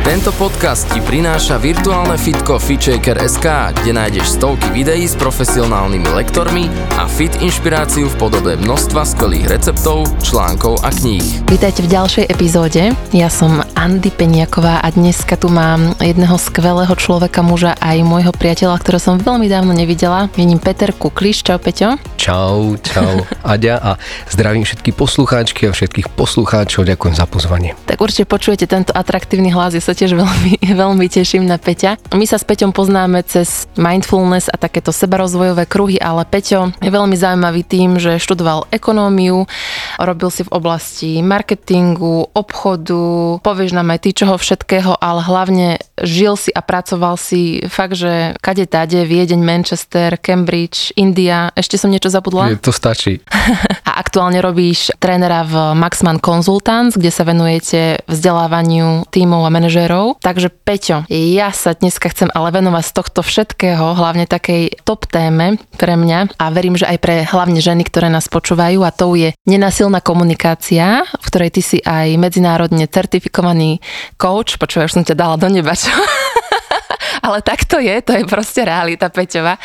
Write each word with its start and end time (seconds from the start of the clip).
Tento 0.00 0.32
podcast 0.40 0.88
ti 0.88 0.96
prináša 1.04 1.60
virtuálne 1.60 2.16
fitko 2.16 2.56
FitShaker.sk, 2.56 3.44
kde 3.84 3.92
nájdeš 3.92 4.40
stovky 4.40 4.72
videí 4.72 5.04
s 5.04 5.12
profesionálnymi 5.12 6.08
lektormi 6.16 6.72
a 6.96 7.04
fit 7.04 7.36
inšpiráciu 7.36 8.08
v 8.08 8.16
podobe 8.16 8.56
množstva 8.56 9.04
skvelých 9.04 9.52
receptov, 9.52 10.08
článkov 10.24 10.80
a 10.80 10.88
kníh. 10.88 11.44
Vítajte 11.52 11.84
v 11.84 11.92
ďalšej 11.92 12.24
epizóde. 12.32 12.96
Ja 13.12 13.28
som 13.28 13.59
Andy 13.80 14.12
Peniaková 14.12 14.84
a 14.84 14.92
dneska 14.92 15.40
tu 15.40 15.48
mám 15.48 15.96
jedného 16.04 16.36
skvelého 16.36 16.92
človeka, 17.00 17.40
muža 17.40 17.72
aj 17.80 18.04
môjho 18.04 18.28
priateľa, 18.28 18.76
ktorého 18.76 19.00
som 19.00 19.16
veľmi 19.16 19.48
dávno 19.48 19.72
nevidela. 19.72 20.28
Je 20.36 20.44
ním 20.44 20.60
Peter 20.60 20.92
Kukliš. 20.92 21.40
Čau 21.40 21.56
Peťo. 21.56 21.96
Čau, 22.20 22.76
čau 22.84 23.24
Aďa 23.40 23.80
a 23.80 23.90
zdravím 24.28 24.68
všetky 24.68 24.92
poslucháčky 24.92 25.64
a 25.64 25.72
všetkých 25.72 26.12
poslucháčov. 26.12 26.84
Ďakujem 26.84 27.14
za 27.16 27.24
pozvanie. 27.24 27.72
Tak 27.88 27.96
určite 27.96 28.28
počujete 28.28 28.68
tento 28.68 28.92
atraktívny 28.92 29.48
hlas, 29.48 29.72
ja 29.72 29.80
sa 29.80 29.96
tiež 29.96 30.12
veľmi, 30.12 30.60
veľmi 30.84 31.08
teším 31.08 31.48
na 31.48 31.56
Peťa. 31.56 32.12
My 32.12 32.28
sa 32.28 32.36
s 32.36 32.44
Peťom 32.44 32.76
poznáme 32.76 33.24
cez 33.24 33.64
mindfulness 33.80 34.52
a 34.52 34.60
takéto 34.60 34.92
sebarozvojové 34.92 35.64
kruhy, 35.64 35.96
ale 35.96 36.28
Peťo 36.28 36.76
je 36.84 36.92
veľmi 36.92 37.16
zaujímavý 37.16 37.64
tým, 37.64 37.96
že 37.96 38.20
študoval 38.20 38.68
ekonómiu, 38.68 39.48
robil 39.96 40.28
si 40.28 40.44
v 40.44 40.52
oblasti 40.52 41.24
marketingu, 41.24 42.28
obchodu, 42.36 43.40
povieš 43.40 43.69
nám 43.74 43.94
aj 43.94 44.00
ty 44.06 44.10
čoho 44.14 44.38
všetkého, 44.38 44.98
ale 45.00 45.20
hlavne 45.24 45.82
žil 46.02 46.34
si 46.36 46.50
a 46.50 46.60
pracoval 46.64 47.16
si 47.20 47.62
fakt, 47.68 47.96
že 47.96 48.34
kade 48.40 48.66
tade, 48.66 49.04
Viedeň, 49.04 49.40
Manchester, 49.40 50.16
Cambridge, 50.20 50.92
India, 50.96 51.50
ešte 51.54 51.76
som 51.76 51.92
niečo 51.92 52.12
zabudla? 52.12 52.52
To 52.60 52.72
stačí. 52.72 53.20
a 53.88 53.90
aktuálne 54.00 54.38
robíš 54.42 54.92
trénera 54.98 55.42
v 55.46 55.74
Maxman 55.76 56.20
Consultants, 56.20 56.96
kde 56.96 57.10
sa 57.12 57.24
venujete 57.26 58.04
vzdelávaniu 58.06 59.08
tímov 59.10 59.46
a 59.46 59.50
manažérov. 59.50 60.22
Takže 60.22 60.48
Peťo, 60.50 61.08
ja 61.10 61.50
sa 61.50 61.74
dneska 61.74 62.10
chcem 62.12 62.30
ale 62.32 62.54
venovať 62.54 62.84
z 62.86 62.92
tohto 62.94 63.20
všetkého, 63.24 63.96
hlavne 63.98 64.30
takej 64.30 64.82
top 64.86 65.10
téme 65.10 65.58
pre 65.76 65.98
mňa 65.98 66.38
a 66.38 66.44
verím, 66.54 66.78
že 66.78 66.86
aj 66.86 66.98
pre 67.02 67.26
hlavne 67.26 67.58
ženy, 67.58 67.86
ktoré 67.86 68.08
nás 68.12 68.30
počúvajú 68.30 68.84
a 68.86 68.94
to 68.94 69.18
je 69.18 69.34
nenasilná 69.48 69.98
komunikácia, 70.00 71.02
v 71.06 71.24
ktorej 71.26 71.50
ty 71.50 71.62
si 71.62 71.78
aj 71.82 72.14
medzinárodne 72.16 72.86
certifikovaný 72.86 73.82
coach. 74.14 74.56
Počúvaj, 74.60 74.86
už 74.86 74.94
som 75.00 75.06
ťa 75.06 75.18
dala 75.18 75.36
do 75.40 75.48
neba, 75.50 75.74
čo? 75.74 75.89
ale 77.26 77.38
tak 77.42 77.64
to 77.66 77.78
je, 77.78 77.94
to 78.02 78.12
je 78.16 78.24
proste 78.24 78.64
realita 78.64 79.10
Peťova. 79.10 79.58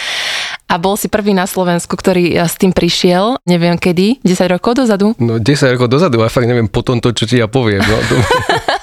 A 0.65 0.75
bol 0.81 0.97
si 0.97 1.05
prvý 1.07 1.37
na 1.37 1.45
Slovensku, 1.45 1.93
ktorý 1.93 2.33
s 2.33 2.57
tým 2.57 2.73
prišiel, 2.73 3.37
neviem 3.45 3.77
kedy, 3.77 4.25
10 4.25 4.49
rokov 4.57 4.81
dozadu? 4.81 5.13
No 5.21 5.37
10 5.37 5.77
rokov 5.77 5.93
dozadu, 5.93 6.25
a 6.25 6.27
fakt 6.27 6.49
neviem 6.49 6.65
potom 6.65 6.97
to, 6.97 7.13
čo 7.13 7.29
ti 7.29 7.37
ja 7.37 7.45
poviem. 7.45 7.85
No. 7.85 7.97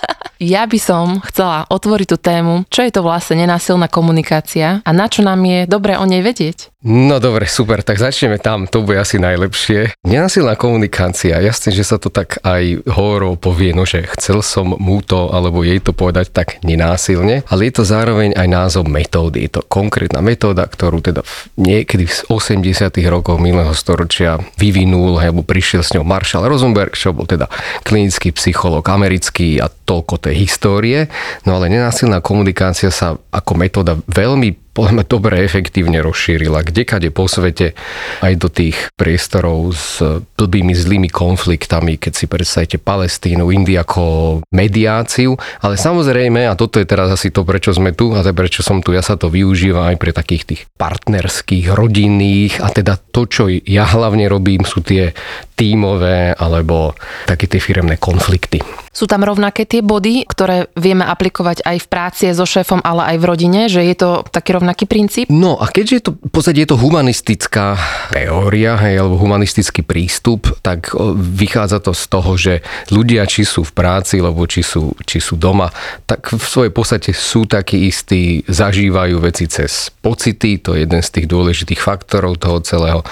Ja 0.42 0.66
by 0.66 0.74
som 0.74 1.22
chcela 1.22 1.70
otvoriť 1.70 2.08
tú 2.10 2.18
tému, 2.18 2.66
čo 2.66 2.82
je 2.82 2.90
to 2.90 3.06
vlastne 3.06 3.38
nenásilná 3.38 3.86
komunikácia 3.86 4.82
a 4.82 4.90
na 4.90 5.06
čo 5.06 5.22
nám 5.22 5.38
je 5.46 5.70
dobre 5.70 5.94
o 5.94 6.02
nej 6.02 6.18
vedieť. 6.18 6.74
No 6.82 7.22
dobre, 7.22 7.46
super, 7.46 7.86
tak 7.86 8.02
začneme 8.02 8.42
tam, 8.42 8.66
to 8.66 8.82
bude 8.82 8.98
asi 8.98 9.22
najlepšie. 9.22 10.02
Nenasilná 10.02 10.58
komunikácia, 10.58 11.38
jasne, 11.38 11.70
že 11.70 11.86
sa 11.86 11.94
to 11.94 12.10
tak 12.10 12.42
aj 12.42 12.82
horou 12.90 13.38
povie, 13.38 13.70
no 13.70 13.86
že 13.86 14.02
chcel 14.18 14.42
som 14.42 14.74
mu 14.74 14.98
to 14.98 15.30
alebo 15.30 15.62
jej 15.62 15.78
to 15.78 15.94
povedať 15.94 16.34
tak 16.34 16.58
nenásilne, 16.66 17.46
ale 17.46 17.70
je 17.70 17.78
to 17.78 17.86
zároveň 17.86 18.34
aj 18.34 18.48
názov 18.50 18.90
metódy. 18.90 19.46
Je 19.46 19.54
to 19.54 19.62
konkrétna 19.62 20.18
metóda, 20.26 20.66
ktorú 20.66 20.98
teda 20.98 21.22
niekedy 21.54 22.10
v 22.10 22.18
80 22.34 22.90
rokoch 23.06 23.38
minulého 23.38 23.78
storočia 23.78 24.42
vyvinul, 24.58 25.22
alebo 25.22 25.46
prišiel 25.46 25.86
s 25.86 25.94
ňou 25.94 26.02
Marshall 26.02 26.50
Rosenberg, 26.50 26.98
čo 26.98 27.14
bol 27.14 27.30
teda 27.30 27.46
klinický 27.86 28.34
psychológ 28.34 28.82
americký 28.90 29.62
a 29.62 29.70
toľko 29.92 30.14
tej 30.24 30.34
histórie. 30.40 31.12
No 31.44 31.60
ale 31.60 31.68
nenásilná 31.68 32.24
komunikácia 32.24 32.88
sa 32.88 33.20
ako 33.28 33.52
metóda 33.60 34.00
veľmi 34.08 34.71
podľa 34.72 35.04
dobre 35.04 35.44
efektívne 35.44 36.00
rozšírila 36.00 36.64
kdekade 36.64 37.12
po 37.12 37.28
svete 37.28 37.76
aj 38.24 38.34
do 38.40 38.48
tých 38.48 38.88
priestorov 38.96 39.76
s 39.76 40.00
blbými 40.36 40.72
zlými 40.72 41.12
konfliktami, 41.12 42.00
keď 42.00 42.12
si 42.16 42.24
predstavíte 42.24 42.80
Palestínu, 42.80 43.52
Indii 43.52 43.76
ako 43.76 44.04
mediáciu, 44.48 45.36
ale 45.60 45.76
samozrejme, 45.76 46.48
a 46.48 46.56
toto 46.56 46.80
je 46.80 46.88
teraz 46.88 47.12
asi 47.12 47.28
to, 47.28 47.44
prečo 47.44 47.76
sme 47.76 47.92
tu 47.92 48.16
a 48.16 48.24
prečo 48.32 48.64
som 48.64 48.80
tu, 48.80 48.96
ja 48.96 49.04
sa 49.04 49.20
to 49.20 49.28
využívam 49.28 49.92
aj 49.92 49.96
pre 50.00 50.16
takých 50.16 50.44
tých 50.48 50.62
partnerských, 50.80 51.68
rodinných 51.76 52.64
a 52.64 52.72
teda 52.72 52.96
to, 52.96 53.28
čo 53.28 53.52
ja 53.52 53.84
hlavne 53.84 54.24
robím, 54.26 54.64
sú 54.64 54.80
tie 54.80 55.12
tímové 55.52 56.32
alebo 56.32 56.96
také 57.28 57.46
tie 57.46 57.60
firemné 57.60 58.00
konflikty. 58.00 58.64
Sú 58.92 59.08
tam 59.08 59.24
rovnaké 59.24 59.64
tie 59.64 59.80
body, 59.80 60.28
ktoré 60.28 60.68
vieme 60.76 61.08
aplikovať 61.08 61.64
aj 61.64 61.76
v 61.80 61.86
práci 61.88 62.24
so 62.36 62.44
šéfom, 62.44 62.84
ale 62.84 63.14
aj 63.14 63.16
v 63.16 63.28
rodine, 63.28 63.60
že 63.72 63.80
je 63.88 63.96
to 63.96 64.10
taký 64.28 64.52
rovnaký 64.62 64.86
princíp? 64.86 65.26
No 65.26 65.58
a 65.58 65.66
keďže 65.66 65.94
je 65.98 66.04
to, 66.06 66.12
v 66.14 66.30
podstate 66.30 66.62
je 66.62 66.70
to 66.70 66.78
humanistická 66.78 67.74
teória, 68.14 68.78
hej, 68.78 69.02
alebo 69.02 69.18
humanistický 69.18 69.82
prístup, 69.82 70.46
tak 70.62 70.94
vychádza 71.18 71.82
to 71.82 71.90
z 71.90 72.04
toho, 72.06 72.30
že 72.38 72.54
ľudia, 72.94 73.26
či 73.26 73.42
sú 73.42 73.66
v 73.66 73.74
práci, 73.74 74.22
alebo 74.22 74.46
či 74.46 74.62
sú, 74.62 74.94
či 75.02 75.18
sú 75.18 75.34
doma, 75.34 75.74
tak 76.06 76.30
v 76.30 76.46
svojej 76.46 76.70
podstate 76.70 77.10
sú 77.10 77.50
takí 77.50 77.90
istí, 77.90 78.46
zažívajú 78.46 79.18
veci 79.18 79.50
cez 79.50 79.90
pocity, 79.90 80.62
to 80.62 80.78
je 80.78 80.86
jeden 80.86 81.02
z 81.02 81.10
tých 81.10 81.26
dôležitých 81.26 81.82
faktorov 81.82 82.38
toho 82.38 82.62
celého. 82.62 83.02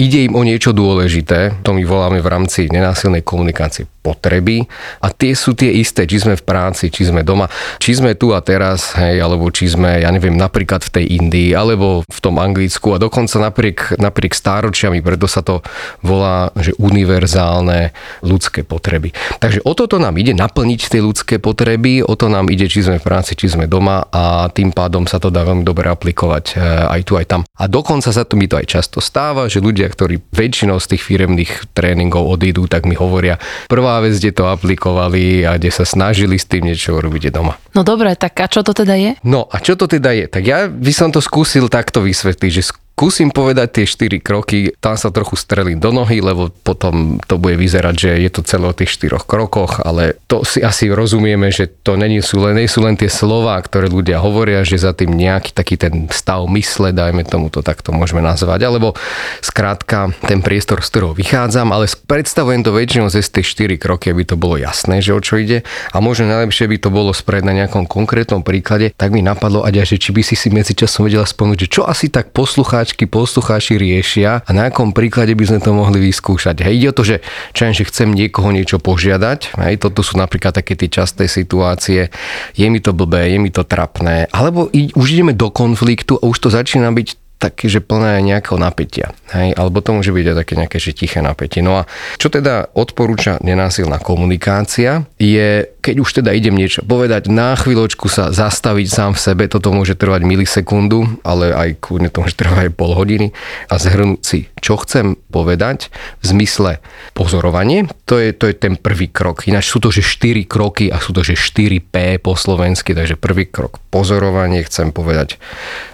Ide 0.00 0.32
im 0.32 0.32
o 0.32 0.42
niečo 0.42 0.72
dôležité, 0.72 1.60
to 1.60 1.76
my 1.76 1.84
voláme 1.84 2.24
v 2.24 2.30
rámci 2.32 2.72
nenásilnej 2.72 3.20
komunikácie 3.20 3.84
potreby 4.04 4.68
a 5.00 5.08
tie 5.08 5.32
sú 5.32 5.56
tie 5.56 5.80
isté, 5.80 6.04
či 6.04 6.20
sme 6.20 6.36
v 6.36 6.44
práci, 6.44 6.92
či 6.92 7.08
sme 7.08 7.24
doma, 7.24 7.48
či 7.80 7.96
sme 7.96 8.12
tu 8.12 8.36
a 8.36 8.44
teraz, 8.44 8.92
hej, 9.00 9.24
alebo 9.24 9.48
či 9.48 9.72
sme, 9.72 10.04
ja 10.04 10.12
neviem, 10.12 10.36
napríklad 10.36 10.84
v 10.84 10.92
tej 10.94 11.18
Indii, 11.18 11.50
alebo 11.50 12.06
v 12.06 12.18
tom 12.22 12.38
Anglicku 12.38 12.94
a 12.94 13.02
dokonca 13.02 13.42
napriek, 13.42 13.98
napriek 13.98 14.32
stáročiami, 14.38 15.02
preto 15.02 15.26
sa 15.26 15.42
to 15.42 15.66
volá, 16.06 16.54
že 16.54 16.70
univerzálne 16.78 17.90
ľudské 18.22 18.62
potreby. 18.62 19.10
Takže 19.42 19.66
o 19.66 19.74
toto 19.74 19.98
nám 19.98 20.14
ide 20.22 20.30
naplniť 20.38 20.80
tie 20.86 21.02
ľudské 21.02 21.42
potreby, 21.42 22.06
o 22.06 22.14
to 22.14 22.30
nám 22.30 22.46
ide, 22.48 22.70
či 22.70 22.86
sme 22.86 23.02
v 23.02 23.06
práci, 23.06 23.34
či 23.34 23.50
sme 23.50 23.66
doma 23.66 24.06
a 24.14 24.46
tým 24.54 24.70
pádom 24.70 25.10
sa 25.10 25.18
to 25.18 25.34
dá 25.34 25.42
veľmi 25.42 25.66
dobre 25.66 25.90
aplikovať 25.90 26.44
eh, 26.54 26.94
aj 26.94 27.00
tu, 27.02 27.18
aj 27.18 27.26
tam. 27.26 27.40
A 27.58 27.66
dokonca 27.66 28.14
sa 28.14 28.22
to 28.22 28.38
mi 28.38 28.46
to 28.46 28.60
aj 28.60 28.70
často 28.70 29.02
stáva, 29.02 29.50
že 29.50 29.58
ľudia, 29.58 29.90
ktorí 29.90 30.22
väčšinou 30.30 30.78
z 30.78 30.94
tých 30.94 31.02
firemných 31.02 31.74
tréningov 31.74 32.26
odídu, 32.30 32.70
tak 32.70 32.86
mi 32.86 32.94
hovoria, 32.94 33.42
prvá 33.66 33.98
vec, 34.04 34.14
kde 34.14 34.30
to 34.30 34.44
aplikovali 34.46 35.42
a 35.42 35.58
kde 35.58 35.70
sa 35.74 35.82
snažili 35.82 36.38
s 36.38 36.46
tým 36.46 36.70
niečo 36.70 36.94
urobiť 36.98 37.34
doma. 37.34 37.58
No 37.74 37.82
dobre, 37.82 38.14
tak 38.14 38.38
a 38.38 38.46
čo 38.46 38.62
to 38.62 38.70
teda 38.70 38.94
je? 38.94 39.10
No 39.26 39.50
a 39.50 39.58
čo 39.58 39.74
to 39.74 39.90
teda 39.90 40.14
je? 40.14 40.26
Tak 40.30 40.42
ja 40.46 40.70
by 40.84 40.92
som 40.92 41.08
to 41.08 41.24
skúsil 41.24 41.72
takto 41.72 42.04
vysvetliť, 42.04 42.50
že 42.52 42.62
Skúsim 42.94 43.34
povedať 43.34 43.82
tie 43.82 43.86
4 43.90 44.22
kroky, 44.22 44.70
tam 44.78 44.94
sa 44.94 45.10
trochu 45.10 45.34
strelím 45.34 45.82
do 45.82 45.90
nohy, 45.90 46.22
lebo 46.22 46.54
potom 46.62 47.18
to 47.26 47.42
bude 47.42 47.58
vyzerať, 47.58 47.94
že 47.98 48.10
je 48.22 48.30
to 48.30 48.46
celé 48.46 48.70
o 48.70 48.72
tých 48.72 48.94
4 48.94 49.18
krokoch, 49.26 49.82
ale 49.82 50.14
to 50.30 50.46
si 50.46 50.62
asi 50.62 50.94
rozumieme, 50.94 51.50
že 51.50 51.66
to 51.66 51.98
není 51.98 52.22
sú 52.22 52.38
len, 52.38 52.54
nie 52.54 52.70
sú 52.70 52.86
len 52.86 52.94
tie 52.94 53.10
slova, 53.10 53.58
ktoré 53.58 53.90
ľudia 53.90 54.22
hovoria, 54.22 54.62
že 54.62 54.78
za 54.78 54.94
tým 54.94 55.10
nejaký 55.10 55.50
taký 55.50 55.74
ten 55.74 56.06
stav 56.06 56.46
mysle, 56.46 56.94
dajme 56.94 57.26
tomu 57.26 57.50
to 57.50 57.66
takto 57.66 57.90
môžeme 57.90 58.22
nazvať, 58.22 58.62
alebo 58.62 58.94
skrátka 59.42 60.14
ten 60.30 60.38
priestor, 60.38 60.78
z 60.78 60.94
ktorého 60.94 61.18
vychádzam, 61.18 61.74
ale 61.74 61.90
predstavujem 61.90 62.62
to 62.62 62.70
väčšinou 62.78 63.10
cez 63.10 63.26
tie 63.26 63.42
4 63.42 63.74
kroky, 63.74 64.14
aby 64.14 64.22
to 64.22 64.38
bolo 64.38 64.54
jasné, 64.54 65.02
že 65.02 65.10
o 65.10 65.18
čo 65.18 65.42
ide. 65.42 65.66
A 65.90 65.98
možno 65.98 66.30
najlepšie 66.30 66.70
by 66.70 66.78
to 66.78 66.94
bolo 66.94 67.10
spreť 67.10 67.42
na 67.42 67.58
nejakom 67.58 67.90
konkrétnom 67.90 68.46
príklade, 68.46 68.94
tak 68.94 69.10
mi 69.10 69.18
napadlo, 69.18 69.66
Aďa, 69.66 69.82
že 69.82 69.98
či 69.98 70.14
by 70.14 70.22
si 70.22 70.38
si 70.38 70.54
medzičasom 70.54 71.10
vedela 71.10 71.26
spomenúť, 71.26 71.66
že 71.66 71.72
čo 71.74 71.82
asi 71.82 72.06
tak 72.06 72.30
posluchá 72.30 72.83
poslucháčky, 72.84 73.08
poslucháči 73.08 73.80
riešia 73.80 74.44
a 74.44 74.50
na 74.52 74.68
akom 74.68 74.92
príklade 74.92 75.32
by 75.32 75.44
sme 75.48 75.58
to 75.64 75.72
mohli 75.72 76.04
vyskúšať. 76.04 76.68
Hej, 76.68 76.74
ide 76.76 76.88
o 76.92 76.96
to, 77.00 77.00
že, 77.00 77.16
čo 77.56 77.72
že 77.72 77.88
chcem 77.88 78.12
niekoho 78.12 78.52
niečo 78.52 78.76
požiadať, 78.76 79.56
hej, 79.56 79.80
toto 79.80 80.04
sú 80.04 80.20
napríklad 80.20 80.52
také 80.52 80.76
tie 80.76 80.92
časté 80.92 81.24
situácie, 81.24 82.12
je 82.52 82.66
mi 82.68 82.84
to 82.84 82.92
blbé, 82.92 83.32
je 83.32 83.40
mi 83.40 83.48
to 83.48 83.64
trapné, 83.64 84.28
alebo 84.36 84.68
už 84.68 85.06
ideme 85.16 85.32
do 85.32 85.48
konfliktu 85.48 86.20
a 86.20 86.28
už 86.28 86.36
to 86.44 86.48
začína 86.52 86.92
byť 86.92 87.23
také, 87.38 87.68
že 87.68 87.84
plné 87.84 88.24
nejakého 88.24 88.56
napätia. 88.56 89.12
Hej? 89.34 89.52
Alebo 89.58 89.84
to 89.84 89.92
môže 89.92 90.14
byť 90.14 90.26
aj 90.32 90.36
také 90.40 90.54
nejaké 90.56 90.76
že 90.80 90.92
tiché 90.96 91.18
napätie. 91.20 91.60
No 91.60 91.82
a 91.82 91.88
čo 92.16 92.32
teda 92.32 92.72
odporúča 92.72 93.36
nenásilná 93.44 94.00
komunikácia, 94.00 95.04
je, 95.20 95.68
keď 95.84 95.96
už 96.00 96.10
teda 96.22 96.30
idem 96.32 96.56
niečo 96.56 96.80
povedať, 96.86 97.28
na 97.28 97.52
chvíľočku 97.52 98.08
sa 98.08 98.32
zastaviť 98.32 98.86
sám 98.88 99.12
v 99.12 99.20
sebe, 99.20 99.44
toto 99.50 99.74
môže 99.74 99.98
trvať 99.98 100.24
milisekundu, 100.24 101.20
ale 101.26 101.52
aj 101.52 101.68
kľudne 101.84 102.08
to 102.08 102.24
môže 102.24 102.38
trvať 102.38 102.70
aj 102.70 102.72
pol 102.72 102.92
hodiny 102.96 103.36
a 103.68 103.74
zhrnúť 103.76 104.20
si, 104.24 104.40
čo 104.64 104.80
chcem 104.80 105.20
povedať 105.28 105.92
v 106.22 106.24
zmysle 106.24 106.80
pozorovanie, 107.12 107.90
to 108.08 108.16
je, 108.16 108.32
to 108.32 108.48
je 108.48 108.54
ten 108.56 108.74
prvý 108.80 109.12
krok. 109.12 109.44
Ináč 109.44 109.68
sú 109.68 109.82
to, 109.84 109.92
že 109.92 110.00
4 110.00 110.48
kroky 110.48 110.88
a 110.88 110.96
sú 110.96 111.12
to, 111.12 111.20
že 111.20 111.36
4P 111.36 112.22
po 112.24 112.38
slovensky, 112.38 112.96
takže 112.96 113.20
prvý 113.20 113.44
krok 113.50 113.82
pozorovanie, 113.92 114.64
chcem 114.66 114.90
povedať, 114.90 115.38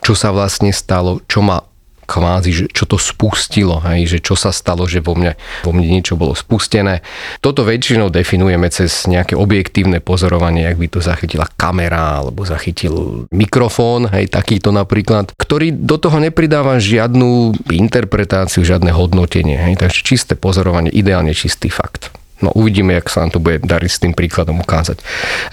čo 0.00 0.16
sa 0.16 0.32
vlastne 0.32 0.72
stalo, 0.72 1.20
čo 1.30 1.46
ma 1.46 1.62
kvázi, 2.10 2.50
že 2.50 2.64
čo 2.74 2.90
to 2.90 2.98
spustilo, 2.98 3.78
hej, 3.86 4.10
že 4.10 4.18
čo 4.18 4.34
sa 4.34 4.50
stalo, 4.50 4.82
že 4.90 4.98
vo 4.98 5.14
mne, 5.14 5.38
vo 5.62 5.70
mne 5.70 5.86
niečo 5.86 6.18
bolo 6.18 6.34
spustené. 6.34 7.06
Toto 7.38 7.62
väčšinou 7.62 8.10
definujeme 8.10 8.66
cez 8.66 9.06
nejaké 9.06 9.38
objektívne 9.38 10.02
pozorovanie, 10.02 10.66
ak 10.66 10.74
by 10.82 10.88
to 10.90 10.98
zachytila 10.98 11.46
kamera 11.54 12.18
alebo 12.18 12.42
zachytil 12.42 13.26
mikrofón, 13.30 14.10
hej, 14.10 14.26
takýto 14.26 14.74
napríklad, 14.74 15.30
ktorý 15.38 15.70
do 15.70 16.02
toho 16.02 16.18
nepridáva 16.18 16.82
žiadnu 16.82 17.54
interpretáciu, 17.70 18.66
žiadne 18.66 18.90
hodnotenie, 18.90 19.54
hej, 19.70 19.78
takže 19.78 20.02
čisté 20.02 20.34
pozorovanie, 20.34 20.90
ideálne 20.90 21.30
čistý 21.30 21.70
fakt. 21.70 22.10
No 22.40 22.52
uvidíme, 22.56 22.96
jak 22.96 23.12
sa 23.12 23.24
nám 23.24 23.36
to 23.36 23.40
bude 23.40 23.60
dariť 23.64 23.90
s 23.90 24.02
tým 24.02 24.12
príkladom 24.16 24.60
ukázať. 24.60 25.00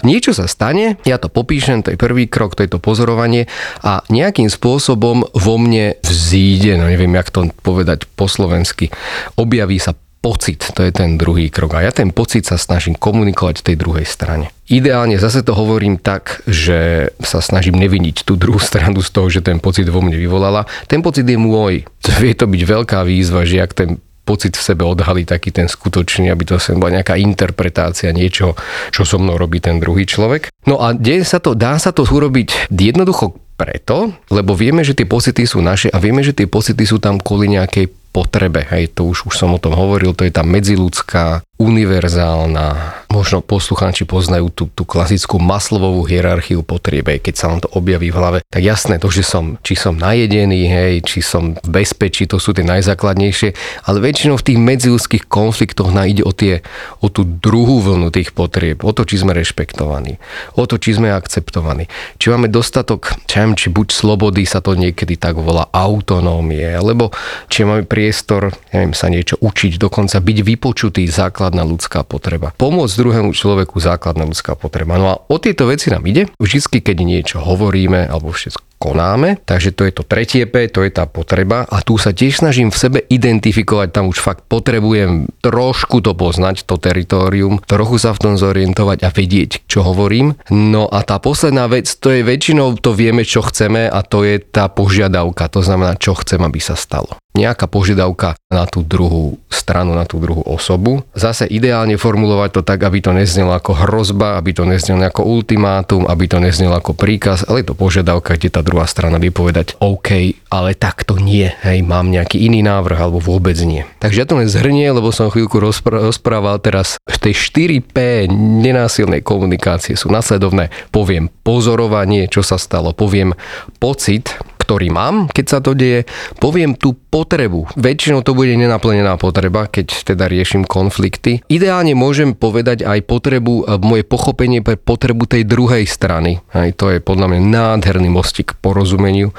Niečo 0.04 0.32
sa 0.32 0.48
stane, 0.48 0.96
ja 1.04 1.20
to 1.20 1.28
popíšem, 1.28 1.84
to 1.84 1.92
je 1.92 2.00
prvý 2.00 2.28
krok, 2.28 2.56
to 2.56 2.64
je 2.64 2.72
to 2.72 2.80
pozorovanie 2.80 3.46
a 3.84 4.04
nejakým 4.08 4.48
spôsobom 4.48 5.28
vo 5.32 5.54
mne 5.60 6.00
vzíde, 6.00 6.80
no 6.80 6.88
neviem, 6.88 7.12
jak 7.12 7.28
to 7.28 7.52
povedať 7.60 8.08
po 8.16 8.26
slovensky, 8.26 8.88
objaví 9.36 9.76
sa 9.76 9.92
pocit, 10.18 10.74
to 10.74 10.82
je 10.82 10.90
ten 10.90 11.14
druhý 11.14 11.46
krok. 11.48 11.78
A 11.78 11.86
ja 11.86 11.92
ten 11.94 12.10
pocit 12.10 12.42
sa 12.42 12.58
snažím 12.58 12.98
komunikovať 12.98 13.62
tej 13.62 13.78
druhej 13.78 14.04
strane. 14.04 14.50
Ideálne 14.68 15.16
zase 15.16 15.46
to 15.46 15.54
hovorím 15.54 15.96
tak, 15.96 16.42
že 16.44 17.10
sa 17.22 17.38
snažím 17.38 17.78
neviniť 17.78 18.26
tú 18.26 18.34
druhú 18.34 18.58
stranu 18.58 19.00
z 19.00 19.10
toho, 19.14 19.30
že 19.30 19.40
ten 19.40 19.62
pocit 19.62 19.86
vo 19.88 20.02
mne 20.02 20.18
vyvolala. 20.18 20.66
Ten 20.90 21.00
pocit 21.00 21.24
je 21.24 21.38
môj. 21.38 21.86
Vie 22.22 22.34
to 22.34 22.50
byť 22.50 22.62
veľká 22.66 23.00
výzva, 23.06 23.46
že 23.46 23.62
ak 23.62 23.72
ten 23.72 23.90
pocit 24.28 24.52
v 24.52 24.60
sebe 24.60 24.84
odhalí 24.84 25.24
taký 25.24 25.48
ten 25.48 25.64
skutočný, 25.64 26.28
aby 26.28 26.44
to 26.44 26.60
sem 26.60 26.76
bola 26.76 27.00
nejaká 27.00 27.16
interpretácia 27.16 28.12
niečo, 28.12 28.52
čo 28.92 29.08
so 29.08 29.16
mnou 29.16 29.40
robí 29.40 29.64
ten 29.64 29.80
druhý 29.80 30.04
človek. 30.04 30.52
No 30.68 30.84
a 30.84 30.92
deje 30.92 31.24
sa 31.24 31.40
to, 31.40 31.56
dá 31.56 31.80
sa 31.80 31.96
to 31.96 32.04
urobiť 32.04 32.68
jednoducho 32.68 33.40
preto, 33.56 34.12
lebo 34.30 34.52
vieme, 34.54 34.84
že 34.84 34.94
tie 34.94 35.08
pocity 35.08 35.48
sú 35.48 35.64
naše 35.64 35.88
a 35.90 35.98
vieme, 35.98 36.20
že 36.20 36.36
tie 36.36 36.46
pocity 36.46 36.84
sú 36.84 37.00
tam 37.00 37.18
kvôli 37.18 37.56
nejakej 37.56 37.90
potrebe. 38.14 38.62
Hej, 38.68 38.94
to 38.94 39.08
už, 39.10 39.26
už 39.26 39.34
som 39.34 39.50
o 39.50 39.62
tom 39.62 39.74
hovoril, 39.74 40.14
to 40.14 40.22
je 40.22 40.32
tá 40.32 40.46
medziludská, 40.46 41.42
univerzálna, 41.58 43.02
možno 43.10 43.42
poslucháči 43.42 44.06
poznajú 44.06 44.46
tú, 44.54 44.64
tú 44.70 44.86
klasickú 44.86 45.42
maslovú 45.42 46.06
hierarchiu 46.06 46.62
potriebe, 46.62 47.18
keď 47.18 47.34
sa 47.34 47.50
vám 47.50 47.60
to 47.66 47.68
objaví 47.74 48.14
v 48.14 48.18
hlave, 48.18 48.38
tak 48.46 48.62
jasné 48.62 49.02
to, 49.02 49.10
že 49.10 49.26
som, 49.26 49.58
či 49.66 49.74
som 49.74 49.98
najedený, 49.98 50.70
hej, 50.70 50.94
či 51.02 51.18
som 51.18 51.58
v 51.58 51.68
bezpečí, 51.82 52.30
to 52.30 52.38
sú 52.38 52.54
tie 52.54 52.62
najzákladnejšie, 52.62 53.58
ale 53.90 53.98
väčšinou 53.98 54.38
v 54.38 54.46
tých 54.46 54.58
medziludských 54.62 55.24
konfliktoch 55.26 55.90
nám 55.90 56.06
o, 56.22 56.30
tie, 56.30 56.62
o 57.02 57.10
tú 57.10 57.26
druhú 57.26 57.82
vlnu 57.82 58.14
tých 58.14 58.30
potrieb, 58.30 58.86
o 58.86 58.94
to, 58.94 59.02
či 59.02 59.18
sme 59.18 59.34
rešpektovaní, 59.34 60.22
o 60.54 60.62
to, 60.62 60.78
či 60.78 60.94
sme 60.94 61.10
akceptovaní, 61.10 61.90
či 62.22 62.30
máme 62.30 62.46
dostatok, 62.46 63.18
či, 63.26 63.42
či 63.58 63.66
buď 63.74 63.86
slobody 63.90 64.46
sa 64.46 64.62
to 64.62 64.78
niekedy 64.78 65.18
tak 65.18 65.34
volá, 65.34 65.66
autonómie, 65.74 66.70
alebo 66.70 67.10
či 67.50 67.66
máme 67.66 67.82
priestor, 67.82 68.54
neviem, 68.70 68.94
sa 68.94 69.10
niečo 69.10 69.42
učiť, 69.42 69.74
dokonca 69.74 70.22
byť 70.22 70.38
vypočutý, 70.46 71.02
základná 71.48 71.64
ľudská 71.64 72.04
potreba. 72.04 72.52
Pomôcť 72.60 72.92
druhému 73.00 73.32
človeku, 73.32 73.80
základná 73.80 74.28
ľudská 74.28 74.52
potreba. 74.52 75.00
No 75.00 75.06
a 75.08 75.16
o 75.32 75.40
tieto 75.40 75.64
veci 75.64 75.88
nám 75.88 76.04
ide. 76.04 76.28
Vždycky, 76.36 76.84
keď 76.84 76.96
niečo 77.00 77.40
hovoríme, 77.40 78.04
alebo 78.04 78.36
všetko 78.36 78.67
konáme. 78.78 79.42
Takže 79.42 79.74
to 79.74 79.82
je 79.84 79.92
to 79.92 80.02
tretie 80.06 80.46
P, 80.46 80.70
to 80.70 80.86
je 80.86 80.90
tá 80.94 81.04
potreba 81.04 81.66
a 81.66 81.82
tu 81.82 81.98
sa 81.98 82.14
tiež 82.14 82.40
snažím 82.40 82.70
v 82.70 82.80
sebe 82.80 82.98
identifikovať, 83.02 83.88
tam 83.90 84.08
už 84.08 84.22
fakt 84.22 84.46
potrebujem 84.46 85.28
trošku 85.42 86.00
to 86.00 86.14
poznať, 86.14 86.64
to 86.64 86.78
teritorium, 86.78 87.58
trochu 87.66 87.98
sa 87.98 88.14
v 88.14 88.22
tom 88.22 88.34
zorientovať 88.38 89.04
a 89.04 89.10
vedieť, 89.10 89.66
čo 89.66 89.82
hovorím. 89.82 90.38
No 90.48 90.86
a 90.86 91.02
tá 91.02 91.18
posledná 91.18 91.66
vec, 91.66 91.90
to 91.98 92.14
je 92.14 92.22
väčšinou 92.22 92.78
to 92.78 92.94
vieme, 92.94 93.26
čo 93.26 93.42
chceme 93.42 93.90
a 93.90 94.00
to 94.06 94.22
je 94.22 94.38
tá 94.38 94.70
požiadavka, 94.70 95.50
to 95.50 95.60
znamená, 95.60 95.98
čo 95.98 96.14
chcem, 96.14 96.38
aby 96.40 96.62
sa 96.62 96.78
stalo 96.78 97.18
nejaká 97.38 97.70
požiadavka 97.70 98.34
na 98.50 98.66
tú 98.66 98.82
druhú 98.82 99.38
stranu, 99.46 99.94
na 99.94 100.02
tú 100.02 100.18
druhú 100.18 100.42
osobu. 100.42 101.06
Zase 101.14 101.46
ideálne 101.46 101.94
formulovať 101.94 102.50
to 102.58 102.62
tak, 102.66 102.82
aby 102.82 102.98
to 102.98 103.14
neznelo 103.14 103.54
ako 103.54 103.78
hrozba, 103.86 104.34
aby 104.42 104.50
to 104.50 104.66
neznelo 104.66 105.06
ako 105.06 105.22
ultimátum, 105.22 106.02
aby 106.10 106.26
to 106.26 106.42
neznelo 106.42 106.74
ako 106.74 106.98
príkaz, 106.98 107.46
ale 107.46 107.62
je 107.62 107.70
to 107.70 107.78
požiadavka, 107.78 108.34
kde 108.34 108.50
tá 108.50 108.60
druhá 108.68 108.84
strana 108.84 109.16
by 109.16 109.32
povedať 109.32 109.80
OK, 109.80 110.36
ale 110.52 110.76
tak 110.76 111.08
to 111.08 111.16
nie, 111.16 111.48
hej, 111.64 111.80
mám 111.80 112.12
nejaký 112.12 112.44
iný 112.44 112.60
návrh 112.60 113.00
alebo 113.00 113.16
vôbec 113.24 113.56
nie. 113.64 113.88
Takže 114.04 114.20
ja 114.20 114.28
to 114.28 114.36
len 114.36 114.52
zhrnie, 114.52 114.84
lebo 114.92 115.08
som 115.08 115.32
chvíľku 115.32 115.56
rozprával 115.88 116.60
teraz. 116.60 117.00
V 117.08 117.16
tej 117.16 117.34
4P 117.34 118.28
nenásilnej 118.36 119.24
komunikácie 119.24 119.96
sú 119.96 120.12
nasledovné. 120.12 120.68
Poviem 120.92 121.32
pozorovanie, 121.40 122.28
čo 122.28 122.44
sa 122.44 122.60
stalo, 122.60 122.92
poviem 122.92 123.32
pocit, 123.80 124.36
ktorý 124.68 124.92
mám, 124.92 125.32
keď 125.32 125.46
sa 125.48 125.64
to 125.64 125.72
deje, 125.72 126.04
poviem 126.36 126.76
tú 126.76 126.92
potrebu. 126.92 127.72
Väčšinou 127.72 128.20
to 128.20 128.36
bude 128.36 128.52
nenaplnená 128.52 129.16
potreba, 129.16 129.64
keď 129.64 130.12
teda 130.12 130.28
riešim 130.28 130.68
konflikty. 130.68 131.40
Ideálne 131.48 131.96
môžem 131.96 132.36
povedať 132.36 132.84
aj 132.84 133.08
potrebu, 133.08 133.80
moje 133.80 134.04
pochopenie 134.04 134.60
pre 134.60 134.76
potrebu 134.76 135.24
tej 135.24 135.48
druhej 135.48 135.88
strany. 135.88 136.44
Aj 136.52 136.68
to 136.76 136.92
je 136.92 137.00
podľa 137.00 137.32
mňa 137.32 137.40
nádherný 137.48 138.12
mostik 138.12 138.52
k 138.52 138.60
porozumeniu. 138.60 139.32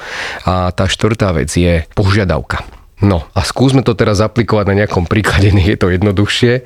A 0.50 0.74
tá 0.74 0.90
štvrtá 0.90 1.30
vec 1.30 1.54
je 1.54 1.86
požiadavka. 1.94 2.79
No 3.00 3.24
a 3.32 3.40
skúsme 3.40 3.80
to 3.80 3.96
teraz 3.96 4.20
aplikovať 4.20 4.64
na 4.68 4.84
nejakom 4.84 5.08
príklade, 5.08 5.50
nech 5.56 5.68
je 5.68 5.78
to 5.80 5.88
jednoduchšie. 5.88 6.64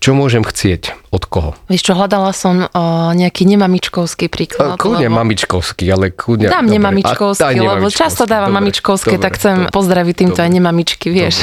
Čo 0.00 0.12
môžem 0.12 0.44
chcieť? 0.44 0.92
Od 1.14 1.24
koho? 1.24 1.50
Vieš 1.70 1.86
čo, 1.86 1.92
hľadala 1.96 2.34
som 2.34 2.66
o, 2.66 2.68
nejaký 3.16 3.46
nemamičkovský 3.48 4.26
príklad. 4.28 4.76
Kľudne 4.76 5.08
lebo... 5.08 5.22
mamičkovský, 5.22 5.86
ale 5.88 6.12
kľudne... 6.12 6.50
Dám 6.50 6.66
dobre. 6.66 6.76
nemamičkovský, 6.76 7.40
a, 7.40 7.48
lebo 7.54 7.88
nemamičkovský. 7.88 8.00
často 8.02 8.22
dávam 8.26 8.52
dobre, 8.52 8.58
mamičkovské, 8.60 9.14
dobre, 9.16 9.24
tak 9.24 9.32
chcem 9.38 9.56
dobre, 9.64 9.72
pozdraviť 9.72 10.14
týmto 10.18 10.40
dobre, 10.42 10.44
aj 10.44 10.56
nemamičky, 10.58 11.06
vieš. 11.08 11.40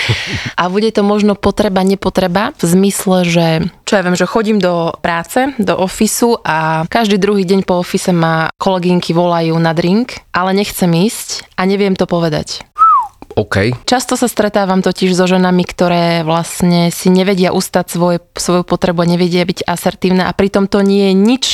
a 0.60 0.62
bude 0.70 0.88
to 0.94 1.02
možno 1.04 1.34
potreba, 1.36 1.84
nepotreba 1.84 2.54
v 2.56 2.64
zmysle, 2.64 3.26
že 3.26 3.46
čo 3.84 3.98
ja 3.98 4.04
viem, 4.06 4.16
že 4.16 4.30
chodím 4.30 4.62
do 4.62 4.94
práce, 5.02 5.52
do 5.58 5.74
ofisu 5.74 6.38
a 6.40 6.86
každý 6.86 7.18
druhý 7.18 7.44
deň 7.44 7.66
po 7.66 7.82
ofise 7.82 8.14
ma 8.14 8.48
kolegynky 8.56 9.12
volajú 9.12 9.52
na 9.58 9.74
drink, 9.74 10.22
ale 10.32 10.54
nechcem 10.54 10.88
ísť 10.94 11.50
a 11.58 11.66
neviem 11.66 11.98
to 11.98 12.06
povedať. 12.06 12.62
OK. 13.38 13.86
Často 13.86 14.18
sa 14.18 14.26
stretávam 14.26 14.82
totiž 14.82 15.14
so 15.14 15.30
ženami, 15.30 15.62
ktoré 15.62 16.26
vlastne 16.26 16.90
si 16.90 17.06
nevedia 17.06 17.54
ustať 17.54 17.86
svoj, 17.86 18.16
svoju 18.34 18.66
potrebu 18.66 19.06
a 19.06 19.10
nevedia 19.14 19.46
byť 19.46 19.62
asertívne 19.62 20.26
a 20.26 20.34
pritom 20.34 20.66
to 20.66 20.82
nie 20.82 21.10
je 21.10 21.14
nič 21.14 21.44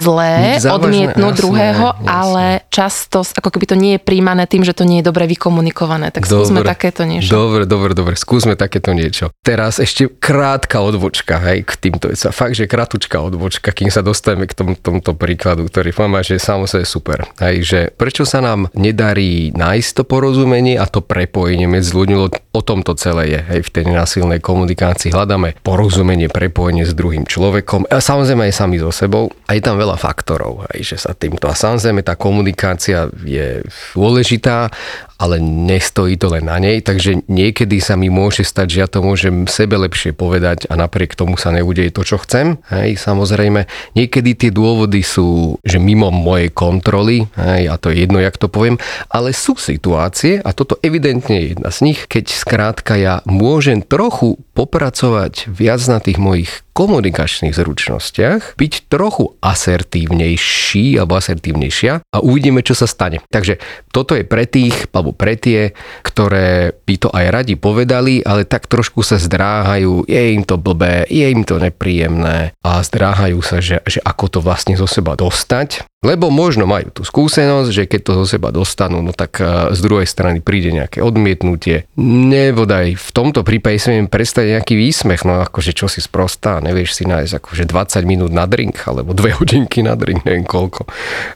zlé 0.00 0.58
odmietnúť 0.64 1.32
druhého, 1.36 1.86
jasné. 1.94 2.08
ale 2.08 2.44
často 2.72 3.22
ako 3.22 3.48
keby 3.50 3.66
to 3.68 3.76
nie 3.76 3.92
je 3.96 4.00
príjmané 4.00 4.44
tým, 4.48 4.62
že 4.62 4.74
to 4.74 4.86
nie 4.86 5.02
je 5.02 5.06
dobre 5.06 5.28
vykomunikované. 5.28 6.10
Tak 6.14 6.26
dobre, 6.26 6.46
skúsme 6.46 6.60
takéto 6.64 7.02
niečo. 7.04 7.30
Dobre, 7.30 7.62
dobre, 7.68 7.92
dobre, 7.92 8.14
skúsme 8.14 8.54
takéto 8.54 8.94
niečo. 8.94 9.30
Teraz 9.44 9.78
ešte 9.78 10.08
krátka 10.08 10.80
odbočka, 10.80 11.38
hej, 11.42 11.66
k 11.66 11.72
týmto 11.78 12.10
vecam. 12.10 12.30
Fakt, 12.34 12.54
že 12.56 12.70
kratučká 12.70 13.20
odbočka, 13.20 13.70
kým 13.70 13.90
sa 13.92 14.00
dostaneme 14.00 14.46
k 14.46 14.54
tom, 14.54 14.68
tomto 14.74 15.14
príkladu, 15.14 15.66
ktorý 15.66 15.90
poviem, 15.94 16.22
že 16.22 16.40
samozrejme 16.40 16.86
super. 16.86 17.18
Hej, 17.42 17.56
že 17.64 17.80
prečo 17.94 18.22
sa 18.24 18.40
nám 18.40 18.70
nedarí 18.74 19.50
nájsť 19.54 19.90
to 19.98 20.02
porozumenie 20.06 20.78
a 20.78 20.86
to 20.86 21.02
prepojenie 21.02 21.66
medzi 21.66 21.94
ľuďmi, 21.94 22.16
o 22.54 22.60
tom 22.62 22.86
to 22.86 22.94
celé 22.94 23.34
je. 23.34 23.40
Hej, 23.40 23.60
v 23.66 23.72
tej 23.74 23.84
nenásilnej 23.90 24.40
komunikácii 24.40 25.10
hľadáme 25.10 25.58
porozumenie, 25.62 26.30
prepojenie 26.30 26.86
s 26.86 26.94
druhým 26.94 27.26
človekom 27.26 27.90
a 27.90 27.98
samozrejme 27.98 28.46
aj 28.50 28.54
sami 28.54 28.76
so 28.78 28.94
sebou. 28.94 29.30
A 29.50 29.58
je 29.58 29.62
tam 29.62 29.76
veľa 29.84 30.00
faktorov, 30.00 30.64
hej, 30.72 30.96
že 30.96 31.04
sa 31.04 31.12
týmto. 31.12 31.44
A 31.44 31.52
samozrejme 31.52 32.00
tá 32.00 32.16
komunikácia 32.16 33.12
je 33.20 33.60
dôležitá 33.92 34.72
ale 35.18 35.38
nestojí 35.42 36.18
to 36.18 36.30
len 36.30 36.50
na 36.50 36.58
nej, 36.58 36.82
takže 36.82 37.22
niekedy 37.30 37.78
sa 37.78 37.94
mi 37.94 38.10
môže 38.10 38.42
stať, 38.42 38.66
že 38.70 38.80
ja 38.82 38.88
to 38.90 39.00
môžem 39.00 39.46
sebe 39.46 39.78
lepšie 39.78 40.10
povedať 40.10 40.66
a 40.66 40.74
napriek 40.74 41.14
tomu 41.14 41.38
sa 41.38 41.54
neudeje 41.54 41.94
to, 41.94 42.02
čo 42.02 42.18
chcem. 42.22 42.58
Hej, 42.70 42.98
samozrejme, 42.98 43.70
niekedy 43.94 44.34
tie 44.34 44.50
dôvody 44.50 45.06
sú, 45.06 45.58
že 45.62 45.78
mimo 45.78 46.10
mojej 46.10 46.50
kontroly, 46.50 47.30
hej, 47.38 47.70
a 47.70 47.78
to 47.78 47.94
je 47.94 48.02
jedno, 48.06 48.18
jak 48.18 48.34
to 48.36 48.50
poviem, 48.50 48.76
ale 49.10 49.30
sú 49.30 49.54
situácie, 49.54 50.42
a 50.42 50.50
toto 50.50 50.76
evidentne 50.82 51.38
je 51.38 51.46
jedna 51.54 51.70
z 51.70 51.78
nich, 51.86 52.06
keď 52.10 52.24
skrátka 52.34 52.98
ja 52.98 53.22
môžem 53.24 53.80
trochu 53.80 54.38
popracovať 54.54 55.50
viac 55.50 55.82
na 55.86 55.98
tých 56.02 56.18
mojich 56.18 56.64
komunikačných 56.74 57.54
zručnostiach, 57.54 58.58
byť 58.58 58.90
trochu 58.90 59.38
asertívnejší 59.38 60.98
alebo 60.98 61.14
asertívnejšia 61.14 62.02
a 62.10 62.18
uvidíme, 62.18 62.66
čo 62.66 62.74
sa 62.74 62.90
stane. 62.90 63.22
Takže 63.30 63.62
toto 63.94 64.18
je 64.18 64.26
pre 64.26 64.42
tých, 64.42 64.90
alebo 65.04 65.12
pre 65.12 65.36
tie, 65.36 65.76
ktoré 66.00 66.72
by 66.72 66.94
to 66.96 67.12
aj 67.12 67.26
radi 67.28 67.60
povedali, 67.60 68.24
ale 68.24 68.48
tak 68.48 68.72
trošku 68.72 69.04
sa 69.04 69.20
zdráhajú, 69.20 70.08
je 70.08 70.22
im 70.32 70.48
to 70.48 70.56
blbé, 70.56 71.04
je 71.12 71.28
im 71.28 71.44
to 71.44 71.60
nepríjemné 71.60 72.56
a 72.64 72.80
zdráhajú 72.80 73.44
sa, 73.44 73.60
že, 73.60 73.84
že 73.84 74.00
ako 74.00 74.24
to 74.32 74.38
vlastne 74.40 74.72
zo 74.80 74.88
seba 74.88 75.12
dostať. 75.12 75.84
Lebo 76.04 76.28
možno 76.28 76.68
majú 76.68 76.92
tú 76.92 77.02
skúsenosť, 77.02 77.70
že 77.72 77.82
keď 77.88 78.00
to 78.04 78.12
zo 78.22 78.26
seba 78.36 78.52
dostanú, 78.52 79.00
no 79.00 79.16
tak 79.16 79.40
e, 79.40 79.72
z 79.72 79.80
druhej 79.80 80.04
strany 80.04 80.44
príde 80.44 80.68
nejaké 80.68 81.00
odmietnutie. 81.00 81.88
Nebodaj 81.96 83.00
v 83.00 83.10
tomto 83.16 83.40
prípade 83.40 83.80
si 83.80 83.88
viem 83.88 84.04
predstaviť 84.04 84.60
nejaký 84.60 84.74
výsmech, 84.76 85.24
no 85.24 85.40
akože 85.40 85.72
čo 85.72 85.88
si 85.88 86.04
sprostá, 86.04 86.60
nevieš 86.60 87.00
si 87.00 87.08
nájsť 87.08 87.40
akože 87.40 87.64
20 87.64 88.04
minút 88.04 88.30
na 88.36 88.44
drink, 88.44 88.84
alebo 88.84 89.16
2 89.16 89.34
hodinky 89.40 89.80
na 89.80 89.96
drink, 89.96 90.28
neviem 90.28 90.44
koľko. 90.44 90.84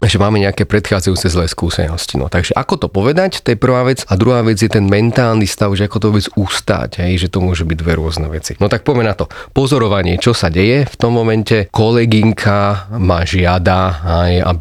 Takže 0.04 0.20
máme 0.20 0.44
nejaké 0.44 0.68
predchádzajúce 0.68 1.32
zlé 1.32 1.48
skúsenosti. 1.48 2.20
No 2.20 2.28
takže 2.28 2.52
ako 2.52 2.76
to 2.76 2.88
povedať, 2.92 3.40
to 3.40 3.56
je 3.56 3.58
prvá 3.58 3.88
vec. 3.88 4.04
A 4.12 4.20
druhá 4.20 4.44
vec 4.44 4.60
je 4.60 4.68
ten 4.68 4.84
mentálny 4.84 5.48
stav, 5.48 5.72
že 5.72 5.88
ako 5.88 5.98
to 5.98 6.08
vec 6.12 6.26
ustáť, 6.36 7.00
hej, 7.00 7.24
že 7.24 7.32
to 7.32 7.40
môže 7.40 7.64
byť 7.64 7.76
dve 7.80 7.96
rôzne 7.96 8.28
veci. 8.28 8.52
No 8.60 8.68
tak 8.68 8.84
poďme 8.84 9.08
na 9.08 9.16
to. 9.16 9.32
Pozorovanie, 9.56 10.20
čo 10.20 10.36
sa 10.36 10.52
deje 10.52 10.84
v 10.84 10.96
tom 11.00 11.16
momente. 11.16 11.72
Kolegynka 11.72 12.90
ma 13.00 13.24
žiada, 13.24 14.02
aj, 14.04 14.32
aby 14.44 14.57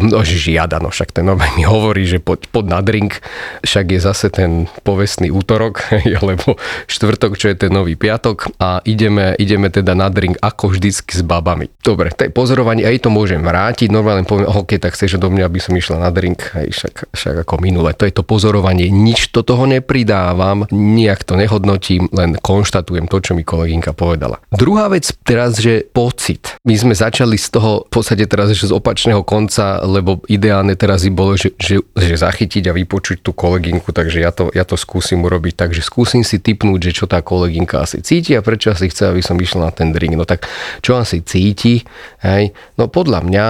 no, 0.00 0.24
žiada, 0.24 0.80
no 0.80 0.88
však 0.88 1.12
ten 1.12 1.28
normálne 1.28 1.52
mi 1.60 1.66
hovorí, 1.68 2.08
že 2.08 2.22
poď, 2.22 2.48
poď 2.48 2.64
na 2.72 2.80
drink, 2.80 3.20
však 3.60 3.86
je 3.92 4.00
zase 4.00 4.32
ten 4.32 4.70
povestný 4.86 5.28
útorok, 5.28 5.84
alebo 6.20 6.56
štvrtok, 6.86 7.36
čo 7.36 7.52
je 7.52 7.66
ten 7.66 7.72
nový 7.72 7.98
piatok 7.98 8.54
a 8.62 8.80
ideme, 8.86 9.34
ideme 9.36 9.68
teda 9.68 9.98
na 9.98 10.06
drink 10.06 10.38
ako 10.38 10.76
vždycky 10.76 11.18
s 11.18 11.22
babami. 11.26 11.68
Dobre, 11.82 12.14
to 12.14 12.28
je 12.28 12.32
pozorovanie, 12.32 12.86
aj 12.86 13.04
to 13.04 13.10
môžem 13.10 13.42
vrátiť, 13.42 13.90
normálne 13.90 14.22
poviem, 14.22 14.46
ok, 14.46 14.78
tak 14.78 14.94
chceš 14.94 15.18
do 15.18 15.26
mňa, 15.26 15.50
aby 15.50 15.58
som 15.58 15.74
išla 15.74 15.98
na 15.98 16.10
drink, 16.14 16.54
aj 16.54 16.68
však, 16.70 16.94
však 17.10 17.34
ako 17.42 17.54
minule. 17.58 17.90
To 17.98 18.06
je 18.06 18.14
to 18.14 18.22
pozorovanie, 18.22 18.86
nič 18.88 19.34
do 19.34 19.42
toho 19.42 19.66
nepridávam, 19.66 20.70
nijak 20.70 21.26
to 21.26 21.34
nehodnotím, 21.34 22.06
len 22.14 22.38
konštatujem 22.38 23.10
to, 23.10 23.18
čo 23.18 23.32
mi 23.34 23.42
kolegynka 23.42 23.90
povedala. 23.90 24.38
Druhá 24.54 24.86
vec 24.86 25.10
teraz, 25.26 25.58
že 25.58 25.82
pocit. 25.90 26.54
My 26.62 26.78
sme 26.78 26.94
začali 26.94 27.34
z 27.34 27.48
toho 27.50 27.82
v 27.88 27.90
podstate 27.90 28.30
teraz, 28.30 28.54
že 28.54 28.70
z 28.70 28.76
opačného 28.76 29.09
opačného 29.10 29.26
konca, 29.26 29.82
lebo 29.82 30.22
ideálne 30.30 30.78
teraz 30.78 31.02
by 31.02 31.12
bolo, 31.12 31.34
že, 31.34 31.50
že, 31.58 31.82
že 31.98 32.14
zachytiť 32.14 32.70
a 32.70 32.76
vypočuť 32.76 33.26
tú 33.26 33.34
kolegynku, 33.34 33.90
takže 33.90 34.22
ja 34.22 34.30
to, 34.30 34.54
ja 34.54 34.62
to 34.62 34.78
skúsim 34.78 35.18
urobiť. 35.26 35.58
Takže 35.58 35.82
skúsim 35.82 36.22
si 36.22 36.38
typnúť, 36.38 36.90
že 36.90 37.02
čo 37.02 37.04
tá 37.10 37.18
kolegynka 37.18 37.82
asi 37.82 37.98
cíti 38.06 38.38
a 38.38 38.44
prečo 38.44 38.70
asi 38.70 38.86
chce, 38.86 39.10
aby 39.10 39.22
som 39.22 39.34
išla 39.34 39.70
na 39.70 39.72
ten 39.74 39.90
drink. 39.90 40.14
No 40.14 40.22
tak 40.22 40.46
čo 40.80 40.94
asi 40.94 41.26
cíti? 41.26 41.82
Hej? 42.22 42.54
No 42.78 42.86
podľa 42.86 43.26
mňa 43.26 43.46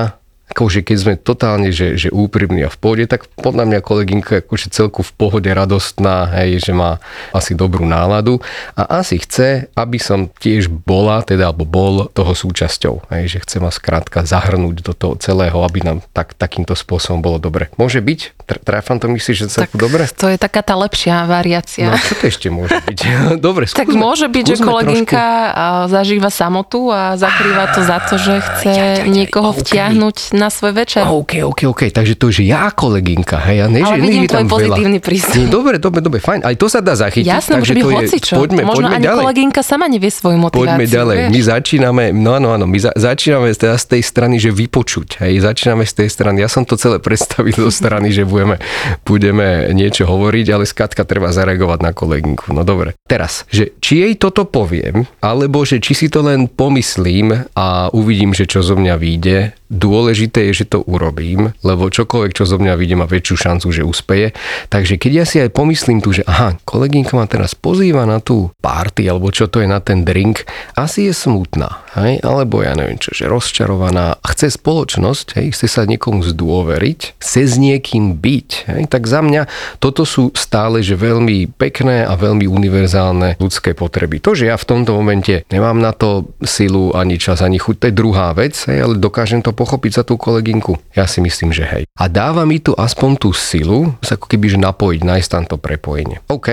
akože 0.50 0.82
keď 0.82 0.96
sme 0.98 1.14
totálne, 1.16 1.70
že, 1.70 1.94
že 1.94 2.08
úprimní 2.10 2.66
a 2.66 2.70
v 2.70 2.78
pohode, 2.78 3.04
tak 3.06 3.30
podľa 3.38 3.64
mňa 3.70 3.80
kolegynka 3.80 4.42
akože 4.44 4.70
celku 4.74 5.00
v 5.06 5.12
pohode 5.14 5.50
radostná, 5.50 6.28
hej, 6.42 6.60
že 6.60 6.72
má 6.74 6.98
asi 7.30 7.54
dobrú 7.54 7.86
náladu 7.86 8.42
a 8.74 9.00
asi 9.02 9.22
chce, 9.22 9.70
aby 9.78 9.98
som 10.02 10.28
tiež 10.28 10.68
bola, 10.68 11.22
teda 11.22 11.50
alebo 11.50 11.66
bol 11.66 12.10
toho 12.10 12.34
súčasťou, 12.34 13.10
hej, 13.14 13.38
že 13.38 13.38
chce 13.42 13.56
ma 13.62 13.70
skrátka 13.70 14.26
zahrnúť 14.26 14.76
do 14.82 14.92
toho 14.92 15.14
celého, 15.18 15.56
aby 15.62 15.82
nám 15.86 15.98
tak, 16.12 16.34
takýmto 16.34 16.74
spôsobom 16.74 17.22
bolo 17.22 17.38
dobre. 17.38 17.70
Môže 17.78 18.02
byť? 18.02 18.46
Trafam 18.66 18.98
to 18.98 19.06
myslíš, 19.06 19.36
že 19.36 19.46
celku 19.50 19.78
tak 19.78 19.78
dobre? 19.78 20.02
To 20.18 20.26
je 20.26 20.38
taká 20.38 20.66
tá 20.66 20.74
lepšia 20.74 21.24
variácia. 21.30 21.86
No 21.86 21.96
čo 21.96 22.18
to 22.18 22.26
ešte 22.26 22.50
môže 22.50 22.74
byť? 22.82 22.98
dobre, 23.46 23.70
skúsme, 23.70 23.86
Tak 23.86 23.88
môže 23.94 24.26
byť, 24.26 24.44
že 24.44 24.56
kolegynka 24.58 25.24
trošku... 25.24 25.90
zažíva 25.94 26.30
samotu 26.30 26.90
a 26.90 27.14
zakrýva 27.14 27.64
to 27.74 27.80
za 27.86 27.98
to, 28.02 28.14
že 28.18 28.34
chce 28.42 28.70
aj, 28.70 28.80
aj, 28.80 28.98
aj, 29.04 29.08
niekoho 29.10 29.50
vtiahnuť 29.54 30.16
na 30.40 30.48
svoj 30.48 30.72
večer. 30.72 31.04
OK, 31.04 31.44
OK, 31.44 31.68
OK, 31.68 31.82
takže 31.92 32.16
to, 32.16 32.32
že 32.32 32.48
ja 32.48 32.72
kolegynka, 32.72 33.36
hej, 33.44 33.56
ja 33.60 33.66
ne, 33.68 33.84
Ale 33.84 33.92
že 33.92 33.96
vidím 34.00 34.24
tvoj 34.24 34.48
pozitívny 34.48 34.98
prístup. 35.04 35.44
Dobre, 35.52 35.76
dobre, 35.76 36.00
dobre, 36.00 36.18
fajn, 36.24 36.48
aj 36.48 36.54
to 36.56 36.66
sa 36.72 36.80
dá 36.80 36.96
zachytiť. 36.96 37.28
Jasné, 37.28 37.60
to 37.60 37.76
je, 37.76 37.84
hocičo. 37.84 38.34
Poďme, 38.40 38.64
Možno 38.64 38.88
poďme 38.88 38.96
ani 38.96 39.04
ďalej. 39.04 39.22
kolegynka 39.28 39.60
sama 39.60 39.86
nevie 39.92 40.08
svoju 40.08 40.40
motiváciu. 40.40 40.64
Poďme 40.64 40.84
ďalej, 40.88 41.16
vieš? 41.20 41.30
my 41.30 41.40
začíname, 41.44 42.04
no 42.16 42.30
áno, 42.32 42.48
áno, 42.56 42.64
my 42.64 42.78
za, 42.80 42.90
začíname 42.96 43.52
teda 43.52 43.76
z 43.76 43.86
tej 43.92 44.02
strany, 44.02 44.40
že 44.40 44.48
vypočuť, 44.48 45.20
hej, 45.20 45.44
začíname 45.44 45.84
z 45.84 45.92
tej 46.00 46.08
strany, 46.08 46.40
ja 46.40 46.48
som 46.48 46.64
to 46.64 46.80
celé 46.80 46.96
predstavil 46.96 47.52
zo 47.52 47.68
strany, 47.68 48.08
že 48.08 48.24
budeme, 48.24 48.56
budeme 49.04 49.68
niečo 49.76 50.08
hovoriť, 50.08 50.46
ale 50.48 50.64
skratka 50.64 51.04
treba 51.04 51.28
zareagovať 51.34 51.78
na 51.84 51.92
kolegynku. 51.92 52.56
No 52.56 52.64
dobre. 52.64 52.96
Teraz, 53.04 53.44
že 53.52 53.76
či 53.82 54.06
jej 54.06 54.14
toto 54.16 54.48
poviem, 54.48 55.04
alebo 55.20 55.66
že 55.66 55.82
či 55.82 55.92
si 55.92 56.06
to 56.08 56.24
len 56.24 56.46
pomyslím 56.48 57.50
a 57.52 57.90
uvidím, 57.90 58.32
že 58.32 58.46
čo 58.46 58.62
zo 58.64 58.78
mňa 58.78 58.94
vyjde, 58.96 59.59
Dôležité 59.70 60.50
je, 60.50 60.66
že 60.66 60.66
to 60.66 60.82
urobím, 60.82 61.54
lebo 61.62 61.86
čokoľvek, 61.86 62.34
čo 62.34 62.42
zo 62.42 62.58
mňa 62.58 62.74
vidie, 62.74 62.98
má 62.98 63.06
väčšiu 63.06 63.36
šancu, 63.38 63.70
že 63.70 63.86
úspeje. 63.86 64.34
Takže 64.66 64.98
keď 64.98 65.12
ja 65.14 65.24
si 65.24 65.38
aj 65.38 65.54
pomyslím 65.54 66.02
tu, 66.02 66.10
že 66.10 66.26
aha, 66.26 66.58
kolegynka 66.66 67.14
ma 67.14 67.30
teraz 67.30 67.54
pozýva 67.54 68.02
na 68.02 68.18
tú 68.18 68.50
party, 68.58 69.06
alebo 69.06 69.30
čo 69.30 69.46
to 69.46 69.62
je 69.62 69.70
na 69.70 69.78
ten 69.78 70.02
drink, 70.02 70.42
asi 70.74 71.06
je 71.06 71.14
smutná, 71.14 71.86
hej? 71.98 72.22
alebo 72.22 72.62
ja 72.62 72.76
neviem 72.78 73.00
čo, 73.00 73.10
že 73.10 73.26
rozčarovaná, 73.26 74.18
chce 74.22 74.54
spoločnosť, 74.54 75.26
hej? 75.40 75.46
chce 75.54 75.66
sa 75.66 75.82
niekomu 75.88 76.22
zdôveriť, 76.22 77.18
chce 77.18 77.40
s 77.46 77.54
niekým 77.58 78.18
byť, 78.18 78.50
hej? 78.70 78.82
tak 78.86 79.08
za 79.10 79.20
mňa 79.24 79.50
toto 79.82 80.06
sú 80.06 80.30
stále, 80.36 80.84
že 80.84 80.94
veľmi 80.94 81.50
pekné 81.56 82.06
a 82.06 82.14
veľmi 82.14 82.46
univerzálne 82.46 83.40
ľudské 83.40 83.74
potreby. 83.74 84.22
To, 84.22 84.36
že 84.36 84.50
ja 84.50 84.56
v 84.58 84.68
tomto 84.68 84.94
momente 84.94 85.42
nemám 85.50 85.78
na 85.78 85.90
to 85.90 86.30
silu 86.44 86.94
ani 86.94 87.18
čas, 87.18 87.42
ani 87.42 87.58
chuť, 87.58 87.74
to 87.80 87.88
je 87.90 87.94
druhá 87.94 88.30
vec, 88.36 88.54
hej? 88.70 88.78
ale 88.84 89.00
dokážem 89.00 89.42
to 89.42 89.50
pochopiť 89.50 90.02
za 90.02 90.02
tú 90.06 90.20
kolegynku? 90.20 90.78
Ja 90.94 91.10
si 91.10 91.18
myslím, 91.24 91.50
že 91.50 91.66
hej. 91.66 91.82
A 91.98 92.06
dáva 92.06 92.46
mi 92.46 92.62
tu 92.62 92.76
aspoň 92.76 93.10
tú 93.18 93.30
silu, 93.34 93.94
sa 94.04 94.14
ako 94.14 94.26
keby 94.30 94.52
že 94.52 94.58
napojiť, 94.60 95.00
nájsť 95.00 95.28
tam 95.30 95.44
to 95.46 95.56
prepojenie. 95.56 96.20
OK. 96.28 96.48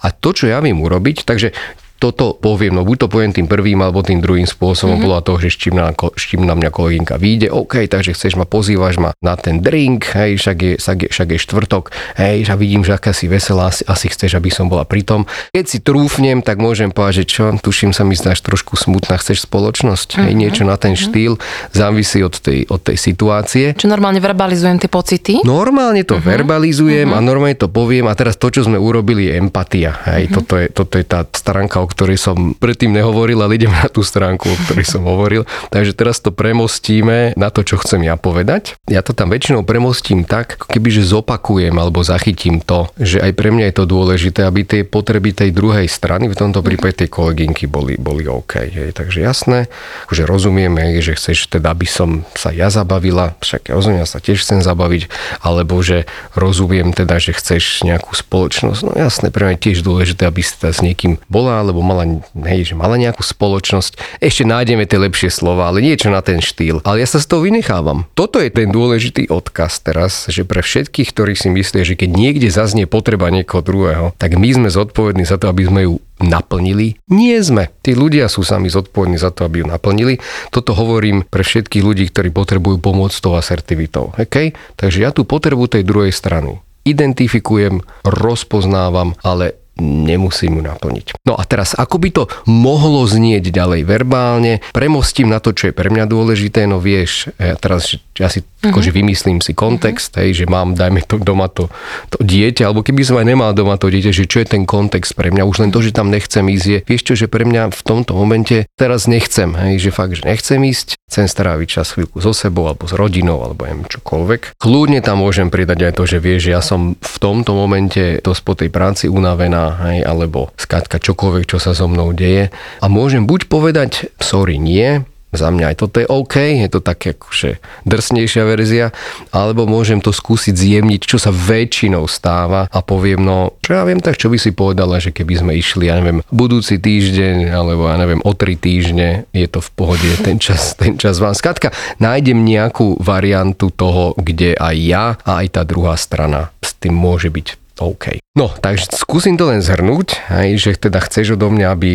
A 0.00 0.06
to, 0.10 0.30
čo 0.32 0.50
ja 0.50 0.58
viem 0.58 0.78
urobiť, 0.80 1.26
takže 1.28 1.52
toto 1.98 2.36
poviem, 2.36 2.76
no 2.76 2.82
buď 2.84 3.06
to 3.06 3.08
poviem 3.08 3.32
tým 3.32 3.48
prvým 3.48 3.80
alebo 3.80 4.04
tým 4.04 4.20
druhým 4.20 4.44
spôsobom, 4.44 4.98
mm-hmm. 4.98 5.04
podľa 5.08 5.20
toho, 5.24 5.38
že 5.40 5.48
s 5.48 5.56
čím 5.56 5.74
na, 5.78 5.88
s 5.94 6.24
čím 6.26 6.42
na 6.44 6.52
mňa 6.58 6.70
kolegynka 6.74 7.16
vyjde, 7.16 7.48
OK, 7.48 7.86
takže 7.86 8.12
chceš 8.12 8.36
ma, 8.36 8.44
pozývaš 8.44 9.00
ma 9.00 9.16
na 9.22 9.38
ten 9.38 9.62
drink, 9.62 10.10
hej, 10.12 10.36
však 10.36 10.56
je, 10.58 10.72
však 10.76 10.98
je, 11.00 11.08
však 11.08 11.28
je 11.32 11.38
štvrtok, 11.38 11.84
hej, 12.18 12.44
a 12.50 12.54
vidím, 12.58 12.82
že 12.82 12.98
aká 12.98 13.14
si 13.14 13.30
veselá, 13.30 13.70
asi, 13.70 13.86
asi 13.86 14.10
chceš, 14.10 14.36
aby 14.36 14.50
som 14.50 14.66
bola 14.68 14.84
pri 14.84 15.06
tom. 15.06 15.24
Keď 15.54 15.64
si 15.64 15.78
trúfnem, 15.80 16.42
tak 16.42 16.60
môžem 16.60 16.90
povedať, 16.90 17.24
že 17.24 17.40
čo, 17.40 17.42
tuším 17.56 17.94
sa 17.94 18.02
mi 18.02 18.18
zdáš 18.18 18.42
trošku 18.42 18.74
smutná, 18.76 19.16
chceš 19.16 19.46
spoločnosť, 19.46 20.18
mm-hmm. 20.18 20.24
hej, 20.26 20.32
niečo 20.34 20.62
na 20.66 20.76
ten 20.76 20.98
mm-hmm. 20.98 21.08
štýl, 21.14 21.32
závisí 21.72 22.20
od 22.20 22.34
tej, 22.36 22.66
od 22.68 22.82
tej 22.82 22.96
situácie. 22.98 23.72
Čo 23.78 23.88
normálne 23.88 24.18
verbalizujem 24.18 24.82
tie 24.82 24.90
pocity? 24.90 25.40
Normálne 25.46 26.02
to 26.02 26.18
mm-hmm. 26.18 26.32
verbalizujem 26.36 27.08
mm-hmm. 27.08 27.22
a 27.22 27.28
normálne 27.28 27.56
to 27.56 27.70
poviem 27.70 28.10
a 28.10 28.18
teraz 28.18 28.36
to, 28.36 28.50
čo 28.50 28.66
sme 28.66 28.76
urobili, 28.76 29.30
je 29.30 29.40
empatia. 29.40 29.94
Hej, 30.10 30.28
mm-hmm. 30.28 30.36
toto, 30.36 30.54
je, 30.58 30.66
toto 30.68 30.94
je 30.98 31.04
tá 31.06 31.22
stránka, 31.32 31.83
o 31.84 31.86
ktorej 31.86 32.16
som 32.16 32.56
predtým 32.56 32.96
nehovoril, 32.96 33.36
ale 33.44 33.60
idem 33.60 33.70
na 33.70 33.92
tú 33.92 34.00
stránku, 34.00 34.48
o 34.48 34.56
ktorej 34.64 34.88
som 34.88 35.04
hovoril. 35.04 35.44
Takže 35.68 35.92
teraz 35.92 36.24
to 36.24 36.32
premostíme 36.32 37.36
na 37.36 37.52
to, 37.52 37.60
čo 37.60 37.76
chcem 37.76 38.08
ja 38.08 38.16
povedať. 38.16 38.80
Ja 38.88 39.04
to 39.04 39.12
tam 39.12 39.28
väčšinou 39.28 39.68
premostím 39.68 40.24
tak, 40.24 40.56
keby 40.56 40.88
že 40.88 41.04
zopakujem 41.04 41.76
alebo 41.76 42.00
zachytím 42.00 42.64
to, 42.64 42.88
že 42.96 43.20
aj 43.20 43.32
pre 43.36 43.52
mňa 43.52 43.70
je 43.70 43.76
to 43.76 43.84
dôležité, 43.84 44.40
aby 44.48 44.64
tie 44.64 44.82
potreby 44.86 45.36
tej 45.36 45.50
druhej 45.52 45.90
strany, 45.90 46.30
v 46.30 46.38
tomto 46.38 46.64
prípade 46.64 47.04
tej 47.04 47.10
kolegynky, 47.10 47.66
boli, 47.66 47.98
boli 47.98 48.24
OK. 48.24 48.70
Hej. 48.70 48.94
Takže 48.94 49.18
jasné, 49.20 49.66
že 50.08 50.22
rozumieme, 50.24 50.96
že 51.02 51.18
chceš 51.18 51.50
teda, 51.50 51.74
aby 51.74 51.84
som 51.84 52.22
sa 52.38 52.54
ja 52.54 52.70
zabavila, 52.70 53.34
však 53.42 53.68
ja 53.68 53.74
rozumiem, 53.74 54.06
ja 54.06 54.08
sa 54.08 54.22
tiež 54.22 54.40
chcem 54.46 54.62
zabaviť, 54.62 55.10
alebo 55.42 55.82
že 55.82 56.06
rozumiem 56.38 56.94
teda, 56.94 57.18
že 57.18 57.34
chceš 57.34 57.82
nejakú 57.82 58.14
spoločnosť. 58.14 58.80
No 58.86 58.92
jasné, 58.94 59.34
pre 59.34 59.50
mňa 59.50 59.58
je 59.58 59.64
tiež 59.66 59.78
dôležité, 59.82 60.22
aby 60.30 60.40
si 60.46 60.54
teda 60.54 60.70
s 60.70 60.80
niekým 60.86 61.18
bola, 61.26 61.58
alebo 61.58 61.73
mala, 61.80 62.20
hej, 62.46 62.70
že 62.70 62.74
mala 62.76 63.00
nejakú 63.00 63.24
spoločnosť. 63.24 64.20
Ešte 64.20 64.44
nájdeme 64.44 64.84
tie 64.84 65.00
lepšie 65.00 65.30
slova, 65.32 65.72
ale 65.72 65.80
niečo 65.80 66.12
na 66.12 66.20
ten 66.20 66.38
štýl. 66.38 66.84
Ale 66.84 67.00
ja 67.00 67.08
sa 67.08 67.18
z 67.18 67.26
toho 67.26 67.42
vynechávam. 67.42 68.06
Toto 68.14 68.38
je 68.38 68.52
ten 68.52 68.70
dôležitý 68.70 69.32
odkaz 69.32 69.80
teraz, 69.80 70.28
že 70.28 70.44
pre 70.44 70.60
všetkých, 70.60 71.10
ktorí 71.10 71.34
si 71.34 71.48
myslia, 71.50 71.82
že 71.82 71.98
keď 71.98 72.10
niekde 72.12 72.48
zaznie 72.52 72.84
potreba 72.84 73.32
niekoho 73.32 73.64
druhého, 73.64 74.06
tak 74.20 74.36
my 74.36 74.48
sme 74.52 74.68
zodpovední 74.70 75.24
za 75.24 75.40
to, 75.40 75.48
aby 75.48 75.66
sme 75.66 75.80
ju 75.88 75.94
naplnili? 76.22 77.00
Nie 77.10 77.42
sme. 77.42 77.74
Tí 77.82 77.96
ľudia 77.96 78.30
sú 78.30 78.46
sami 78.46 78.70
zodpovední 78.70 79.18
za 79.18 79.34
to, 79.34 79.48
aby 79.48 79.64
ju 79.64 79.66
naplnili. 79.66 80.22
Toto 80.54 80.76
hovorím 80.76 81.26
pre 81.26 81.42
všetkých 81.42 81.82
ľudí, 81.82 82.04
ktorí 82.12 82.30
potrebujú 82.30 82.78
pomôcť 82.78 83.18
tou 83.18 83.34
asertivitou. 83.34 84.14
Okay? 84.14 84.54
Takže 84.78 85.02
ja 85.02 85.10
tú 85.10 85.26
potrebu 85.26 85.66
tej 85.66 85.82
druhej 85.82 86.14
strany 86.14 86.62
identifikujem, 86.84 87.80
rozpoznávam, 88.04 89.16
ale 89.24 89.56
nemusím 89.80 90.60
ju 90.60 90.62
naplniť. 90.64 91.06
No 91.26 91.34
a 91.34 91.42
teraz, 91.42 91.74
ako 91.74 91.96
by 91.98 92.08
to 92.14 92.22
mohlo 92.46 93.02
znieť 93.06 93.50
ďalej 93.50 93.82
verbálne, 93.86 94.62
premostím 94.70 95.30
na 95.30 95.42
to, 95.42 95.50
čo 95.50 95.70
je 95.70 95.74
pre 95.74 95.90
mňa 95.90 96.06
dôležité, 96.06 96.66
no 96.70 96.78
vieš, 96.78 97.34
ja 97.38 97.58
teraz 97.58 97.98
ja 98.14 98.30
si 98.30 98.46
mm-hmm. 98.46 98.70
akože 98.70 98.90
vymyslím 98.94 99.38
si 99.42 99.52
kontext, 99.52 100.14
mm-hmm. 100.14 100.22
hej, 100.22 100.30
že 100.38 100.44
mám, 100.46 100.78
dajme 100.78 101.02
to 101.02 101.18
doma 101.18 101.50
to, 101.50 101.66
to 102.14 102.18
dieťa, 102.22 102.70
alebo 102.70 102.86
keby 102.86 103.02
som 103.02 103.18
aj 103.18 103.26
nemal 103.26 103.50
doma 103.50 103.74
to 103.74 103.90
dieťa, 103.90 104.14
že 104.14 104.30
čo 104.30 104.42
je 104.42 104.54
ten 104.54 104.62
kontext 104.62 105.18
pre 105.18 105.34
mňa, 105.34 105.42
už 105.42 105.66
len 105.66 105.70
to, 105.74 105.82
že 105.82 105.90
tam 105.90 106.14
nechcem 106.14 106.46
ísť, 106.46 106.66
je, 106.70 106.78
vieš 106.86 107.02
čo, 107.02 107.14
že 107.18 107.26
pre 107.26 107.42
mňa 107.42 107.74
v 107.74 107.82
tomto 107.82 108.14
momente 108.14 108.70
teraz 108.78 109.10
nechcem, 109.10 109.50
hej, 109.58 109.82
že 109.82 109.90
fakt, 109.90 110.14
že 110.14 110.22
nechcem 110.22 110.62
ísť, 110.62 110.94
chcem 111.10 111.26
stráviť 111.26 111.68
čas 111.68 111.94
chvíľku 111.94 112.22
so 112.22 112.30
sebou, 112.30 112.70
alebo 112.70 112.86
s 112.86 112.94
rodinou, 112.94 113.42
alebo 113.42 113.66
neviem 113.66 113.90
čokoľvek. 113.90 114.58
Kľudne 114.62 115.00
tam 115.02 115.26
môžem 115.26 115.50
pridať 115.50 115.90
aj 115.90 115.92
to, 115.98 116.04
že 116.06 116.18
vieš, 116.22 116.46
že 116.46 116.54
ja 116.54 116.62
som 116.62 116.94
v 116.94 117.16
tomto 117.18 117.54
momente 117.58 118.22
dosť 118.22 118.42
po 118.46 118.54
tej 118.54 118.70
práci 118.70 119.10
unavená, 119.10 119.63
hej, 119.86 120.04
alebo 120.04 120.52
skátka 120.58 121.00
čokoľvek, 121.00 121.44
čo 121.48 121.58
sa 121.62 121.72
so 121.72 121.88
mnou 121.88 122.12
deje. 122.12 122.52
A 122.82 122.86
môžem 122.90 123.24
buď 123.24 123.46
povedať, 123.48 124.12
sorry, 124.20 124.60
nie, 124.60 125.04
za 125.34 125.50
mňa 125.50 125.74
aj 125.74 125.76
toto 125.76 125.98
je 125.98 126.06
OK, 126.06 126.62
je 126.62 126.70
to 126.70 126.80
také 126.80 127.18
akože 127.18 127.58
drsnejšia 127.82 128.42
verzia, 128.46 128.94
alebo 129.34 129.66
môžem 129.66 129.98
to 129.98 130.14
skúsiť 130.14 130.54
zjemniť, 130.54 131.02
čo 131.02 131.18
sa 131.18 131.34
väčšinou 131.34 132.06
stáva 132.06 132.70
a 132.70 132.78
poviem, 132.80 133.20
no 133.20 133.58
čo 133.60 133.74
ja 133.74 133.82
viem, 133.82 133.98
tak 133.98 134.16
čo 134.16 134.30
by 134.30 134.38
si 134.38 134.54
povedala, 134.54 135.02
že 135.02 135.10
keby 135.10 135.34
sme 135.42 135.52
išli, 135.58 135.90
ja 135.90 135.98
neviem, 135.98 136.22
budúci 136.30 136.78
týždeň, 136.78 137.50
alebo 137.50 137.90
ja 137.90 137.98
neviem, 137.98 138.22
o 138.22 138.32
tri 138.32 138.54
týždne, 138.54 139.26
je 139.34 139.46
to 139.50 139.58
v 139.58 139.70
pohode, 139.74 140.08
ten 140.22 140.38
čas, 140.38 140.72
ten 140.80 140.94
čas 140.96 141.18
vám. 141.18 141.34
Skladka, 141.34 141.74
nájdem 141.98 142.46
nejakú 142.46 143.02
variantu 143.02 143.74
toho, 143.74 144.14
kde 144.14 144.54
aj 144.54 144.76
ja 144.78 145.04
a 145.26 145.42
aj 145.42 145.58
tá 145.58 145.62
druhá 145.66 145.98
strana 145.98 146.54
s 146.62 146.72
tým 146.78 146.94
môže 146.94 147.28
byť 147.28 147.63
OK. 147.82 148.22
No, 148.38 148.50
takže 148.54 148.94
skúsim 148.94 149.34
to 149.34 149.50
len 149.50 149.58
zhrnúť, 149.58 150.30
aj, 150.30 150.48
že 150.58 150.70
teda 150.78 151.02
chceš 151.02 151.34
odo 151.34 151.50
mňa, 151.50 151.66
aby 151.74 151.92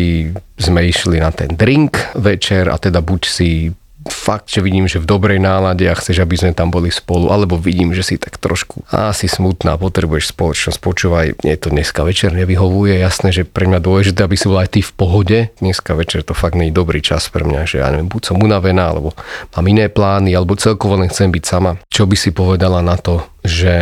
sme 0.60 0.84
išli 0.84 1.20
na 1.20 1.32
ten 1.32 1.56
drink 1.56 1.96
večer 2.12 2.68
a 2.68 2.76
teda 2.76 3.00
buď 3.00 3.22
si 3.24 3.72
fakt, 4.08 4.48
že 4.48 4.64
vidím, 4.64 4.88
že 4.88 5.02
v 5.02 5.08
dobrej 5.08 5.42
nálade 5.42 5.84
a 5.84 5.98
chceš, 5.98 6.24
aby 6.24 6.36
sme 6.38 6.56
tam 6.56 6.72
boli 6.72 6.88
spolu, 6.88 7.28
alebo 7.28 7.60
vidím, 7.60 7.92
že 7.92 8.06
si 8.06 8.14
tak 8.16 8.40
trošku 8.40 8.86
asi 8.88 9.28
smutná, 9.28 9.76
potrebuješ 9.76 10.32
spoločnosť, 10.32 10.78
počúvaj, 10.80 11.26
nie 11.44 11.56
to 11.60 11.68
dneska 11.68 12.00
večer 12.06 12.32
nevyhovuje, 12.32 12.96
jasné, 12.96 13.34
že 13.34 13.42
pre 13.44 13.68
mňa 13.68 13.80
dôležité, 13.82 14.24
aby 14.24 14.36
si 14.38 14.48
bol 14.48 14.60
aj 14.60 14.70
ty 14.72 14.80
v 14.80 14.92
pohode, 14.94 15.38
dneska 15.60 15.92
večer 15.92 16.24
to 16.24 16.32
fakt 16.32 16.56
nie 16.56 16.72
je 16.72 16.78
dobrý 16.78 17.04
čas 17.04 17.28
pre 17.28 17.44
mňa, 17.44 17.60
že 17.68 17.76
ja 17.82 17.92
neviem, 17.92 18.08
buď 18.08 18.22
som 18.32 18.36
unavená, 18.40 18.92
alebo 18.92 19.12
mám 19.56 19.66
iné 19.68 19.92
plány, 19.92 20.32
alebo 20.32 20.56
celkovo 20.56 20.96
len 20.96 21.12
chcem 21.12 21.28
byť 21.28 21.44
sama. 21.44 21.76
Čo 21.92 22.08
by 22.08 22.16
si 22.16 22.30
povedala 22.32 22.80
na 22.80 22.96
to, 22.96 23.24
že 23.40 23.74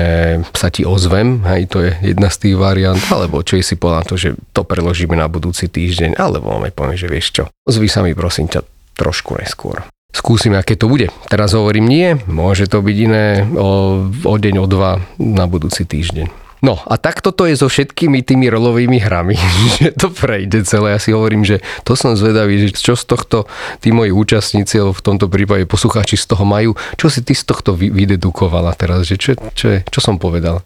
sa 0.54 0.70
ti 0.70 0.86
ozvem, 0.86 1.42
hej, 1.46 1.66
to 1.66 1.82
je 1.82 2.14
jedna 2.14 2.30
z 2.30 2.46
tých 2.46 2.56
variant, 2.58 3.02
alebo 3.10 3.42
čo 3.42 3.58
si 3.58 3.74
povedala 3.74 4.06
to, 4.06 4.14
že 4.14 4.38
to 4.54 4.62
preložíme 4.62 5.18
na 5.18 5.26
budúci 5.26 5.66
týždeň, 5.66 6.14
alebo 6.14 6.54
máme 6.54 6.70
poviem, 6.70 6.94
že 6.94 7.10
vieš 7.10 7.26
čo, 7.34 7.44
ozvi 7.66 7.90
sa 7.90 8.06
mi 8.06 8.14
prosím 8.14 8.46
ťa 8.46 8.62
trošku 8.98 9.38
neskôr. 9.38 9.82
Skúsime, 10.08 10.56
aké 10.56 10.72
to 10.72 10.88
bude. 10.88 11.12
Teraz 11.28 11.52
hovorím 11.52 11.84
nie, 11.84 12.08
môže 12.24 12.64
to 12.64 12.80
byť 12.80 12.96
iné 12.96 13.44
o, 13.52 14.02
o 14.08 14.34
deň, 14.40 14.54
o 14.56 14.66
dva 14.66 14.96
na 15.20 15.44
budúci 15.44 15.84
týždeň. 15.84 16.48
No 16.58 16.74
a 16.74 16.98
takto 16.98 17.30
to 17.30 17.46
je 17.46 17.54
so 17.54 17.70
všetkými 17.70 18.26
tými 18.26 18.50
rolovými 18.50 18.98
hrami, 18.98 19.38
že 19.78 19.94
to 19.94 20.10
prejde 20.10 20.66
celé. 20.66 20.96
Ja 20.96 21.00
si 21.00 21.14
hovorím, 21.14 21.46
že 21.46 21.62
to 21.86 21.94
som 21.94 22.18
zvedavý, 22.18 22.66
že 22.66 22.74
čo 22.74 22.98
z 22.98 23.04
tohto 23.06 23.46
tí 23.78 23.94
moji 23.94 24.10
účastníci, 24.10 24.82
alebo 24.82 24.96
v 24.96 25.04
tomto 25.04 25.26
prípade 25.30 25.68
poslucháči 25.70 26.18
z 26.18 26.34
toho 26.34 26.42
majú, 26.42 26.74
čo 26.98 27.06
si 27.12 27.22
ty 27.22 27.36
z 27.36 27.46
tohto 27.46 27.78
vydedukovala 27.78 28.74
teraz, 28.74 29.06
že 29.06 29.20
čo, 29.20 29.38
čo, 29.54 29.84
čo 29.86 30.00
som 30.02 30.18
povedal? 30.18 30.64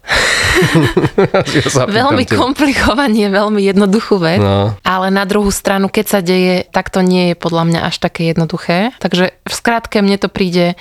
Ja 1.77 1.85
veľmi 1.91 2.25
komplikovaný 2.31 3.29
je 3.29 3.31
veľmi 3.35 3.61
jednoduchú 3.61 4.17
vec, 4.17 4.41
no. 4.41 4.73
ale 4.81 5.13
na 5.13 5.29
druhú 5.29 5.53
stranu, 5.53 5.93
keď 5.93 6.07
sa 6.09 6.21
deje, 6.25 6.65
tak 6.73 6.89
to 6.89 7.05
nie 7.05 7.33
je 7.33 7.35
podľa 7.37 7.69
mňa 7.69 7.81
až 7.85 8.01
také 8.01 8.33
jednoduché. 8.33 8.97
Takže 8.97 9.37
v 9.37 9.53
skratke 9.53 10.01
mne 10.01 10.17
to 10.17 10.33
príde 10.33 10.79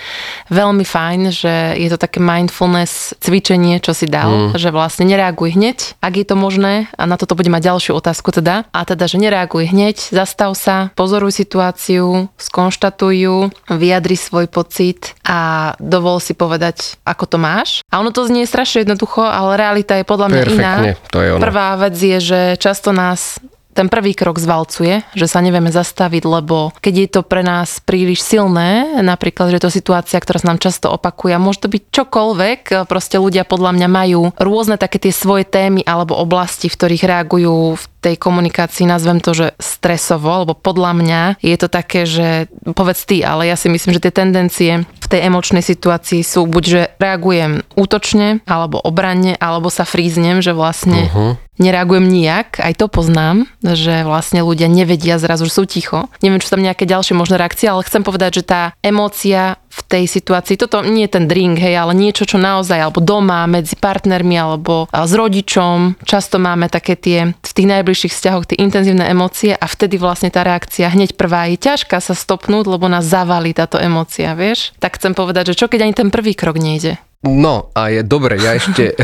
veľmi 0.47 0.87
fajn, 0.87 1.21
že 1.35 1.53
je 1.75 1.89
to 1.91 1.97
také 1.99 2.23
mindfulness 2.23 3.17
cvičenie, 3.19 3.83
čo 3.83 3.91
si 3.91 4.07
dal, 4.07 4.53
mm. 4.53 4.61
že 4.61 4.71
vlastne 4.71 4.91
vlastne 4.91 5.17
nereaguj 5.17 5.57
hneď, 5.57 5.77
ak 5.97 6.13
je 6.13 6.25
to 6.29 6.35
možné, 6.37 6.85
a 6.93 7.09
na 7.09 7.17
toto 7.17 7.33
bude 7.33 7.49
mať 7.49 7.73
ďalšiu 7.73 7.97
otázku 7.97 8.29
teda, 8.29 8.69
a 8.69 8.79
teda, 8.85 9.09
že 9.09 9.17
nereaguj 9.17 9.73
hneď, 9.73 9.97
zastav 10.13 10.53
sa, 10.53 10.93
pozoruj 10.93 11.33
situáciu, 11.33 12.29
skonštatuj 12.37 13.15
ju, 13.17 13.37
vyjadri 13.65 14.13
svoj 14.13 14.45
pocit 14.45 15.17
a 15.25 15.73
dovol 15.81 16.21
si 16.21 16.37
povedať, 16.37 17.01
ako 17.01 17.23
to 17.23 17.37
máš. 17.41 17.69
A 17.89 18.03
ono 18.03 18.13
to 18.13 18.27
znie 18.27 18.45
strašne 18.45 18.85
jednoducho, 18.85 19.25
ale 19.25 19.57
realita 19.61 19.93
je 19.93 20.05
podľa 20.09 20.27
mňa 20.33 20.41
Perfektne, 20.41 20.91
iná. 20.97 21.09
To 21.13 21.19
je 21.21 21.29
ono. 21.37 21.41
Prvá 21.45 21.69
vec 21.77 21.95
je, 21.95 22.17
že 22.17 22.39
často 22.57 22.89
nás 22.89 23.37
ten 23.71 23.87
prvý 23.87 24.11
krok 24.11 24.35
zvalcuje, 24.35 24.99
že 25.15 25.31
sa 25.31 25.39
nevieme 25.39 25.71
zastaviť, 25.71 26.23
lebo 26.27 26.75
keď 26.83 26.93
je 26.93 27.07
to 27.07 27.21
pre 27.23 27.39
nás 27.39 27.79
príliš 27.79 28.19
silné, 28.19 28.99
napríklad, 28.99 29.47
že 29.47 29.57
je 29.57 29.63
to 29.63 29.71
situácia, 29.71 30.19
ktorá 30.19 30.43
sa 30.43 30.51
nám 30.51 30.59
často 30.59 30.91
opakuje, 30.91 31.39
môže 31.39 31.63
to 31.63 31.71
byť 31.71 31.83
čokoľvek, 31.87 32.61
proste 32.91 33.15
ľudia 33.15 33.47
podľa 33.47 33.71
mňa 33.79 33.87
majú 33.87 34.21
rôzne 34.35 34.75
také 34.75 34.99
tie 34.99 35.15
svoje 35.15 35.47
témy 35.47 35.87
alebo 35.87 36.19
oblasti, 36.19 36.67
v 36.67 36.75
ktorých 36.75 37.07
reagujú 37.07 37.79
v 37.79 37.85
tej 38.01 38.17
komunikácii, 38.17 38.89
nazvem 38.89 39.21
to, 39.21 39.37
že 39.37 39.47
stresovo, 39.61 40.43
lebo 40.43 40.57
podľa 40.57 40.91
mňa 40.97 41.21
je 41.39 41.57
to 41.61 41.67
také, 41.69 42.09
že 42.09 42.49
povedz 42.73 43.05
ty, 43.05 43.21
ale 43.21 43.45
ja 43.45 43.55
si 43.55 43.69
myslím, 43.69 43.93
že 43.93 44.03
tie 44.09 44.13
tendencie 44.13 44.71
v 44.83 45.07
tej 45.07 45.29
emočnej 45.29 45.61
situácii 45.61 46.25
sú 46.25 46.49
buď, 46.49 46.63
že 46.65 46.81
reagujem 46.97 47.61
útočne, 47.77 48.41
alebo 48.49 48.81
obranne, 48.81 49.37
alebo 49.37 49.69
sa 49.69 49.85
fríznem, 49.85 50.41
že 50.41 50.57
vlastne 50.57 51.07
uh-huh 51.07 51.51
nereagujem 51.61 52.09
nijak, 52.09 52.57
aj 52.57 52.73
to 52.81 52.89
poznám, 52.89 53.45
že 53.61 54.01
vlastne 54.01 54.41
ľudia 54.41 54.65
nevedia 54.65 55.21
zrazu, 55.21 55.45
že 55.45 55.53
sú 55.53 55.63
ticho. 55.69 56.09
Neviem, 56.25 56.41
sú 56.41 56.57
tam 56.57 56.65
nejaké 56.65 56.89
ďalšie 56.89 57.13
možné 57.13 57.37
reakcie, 57.37 57.69
ale 57.69 57.85
chcem 57.85 58.01
povedať, 58.01 58.41
že 58.41 58.43
tá 58.49 58.61
emócia 58.81 59.61
v 59.71 59.81
tej 59.87 60.03
situácii, 60.05 60.59
toto 60.59 60.83
nie 60.83 61.07
je 61.07 61.15
ten 61.15 61.25
drink, 61.31 61.55
hej, 61.55 61.79
ale 61.79 61.95
niečo, 61.95 62.27
čo 62.27 62.35
naozaj, 62.35 62.75
alebo 62.75 62.99
doma, 62.99 63.47
medzi 63.47 63.79
partnermi, 63.79 64.35
alebo 64.35 64.91
s 64.91 65.11
rodičom, 65.15 66.03
často 66.03 66.37
máme 66.37 66.67
také 66.67 66.99
tie, 66.99 67.31
v 67.31 67.53
tých 67.55 67.71
najbližších 67.71 68.11
vzťahoch, 68.11 68.51
tie 68.51 68.59
intenzívne 68.59 69.07
emócie 69.07 69.55
a 69.55 69.65
vtedy 69.65 69.95
vlastne 69.95 70.27
tá 70.27 70.43
reakcia 70.43 70.91
hneď 70.91 71.15
prvá 71.15 71.47
je 71.47 71.57
ťažká 71.57 72.03
sa 72.03 72.11
stopnúť, 72.11 72.67
lebo 72.67 72.91
nás 72.91 73.07
zavalí 73.07 73.55
táto 73.55 73.79
emócia, 73.79 74.35
vieš. 74.35 74.75
Tak 74.83 74.99
chcem 74.99 75.15
povedať, 75.15 75.55
že 75.55 75.63
čo 75.63 75.71
keď 75.71 75.87
ani 75.87 75.95
ten 75.95 76.09
prvý 76.11 76.35
krok 76.35 76.59
nejde? 76.59 76.99
No 77.21 77.69
a 77.77 77.93
je 77.93 78.01
dobre, 78.01 78.41
ja 78.41 78.57
ešte... 78.57 78.97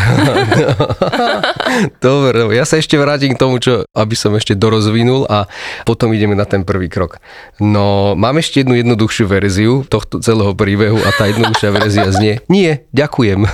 dobre, 2.06 2.50
ja 2.58 2.66
sa 2.66 2.82
ešte 2.82 2.98
vrátim 2.98 3.38
k 3.38 3.42
tomu, 3.42 3.62
čo, 3.62 3.86
aby 3.94 4.18
som 4.18 4.34
ešte 4.34 4.58
dorozvinul 4.58 5.30
a 5.30 5.46
potom 5.86 6.10
ideme 6.18 6.34
na 6.34 6.50
ten 6.50 6.66
prvý 6.66 6.90
krok. 6.90 7.22
No, 7.62 8.18
mám 8.18 8.42
ešte 8.42 8.66
jednu 8.66 8.74
jednoduchšiu 8.74 9.30
verziu 9.30 9.86
tohto 9.86 10.18
celého 10.18 10.58
príbehu 10.58 10.98
a 10.98 11.14
tá 11.14 11.30
jednoduchšia 11.30 11.70
verzia 11.70 12.10
znie 12.10 12.42
Nie, 12.50 12.90
ďakujem. 12.90 13.46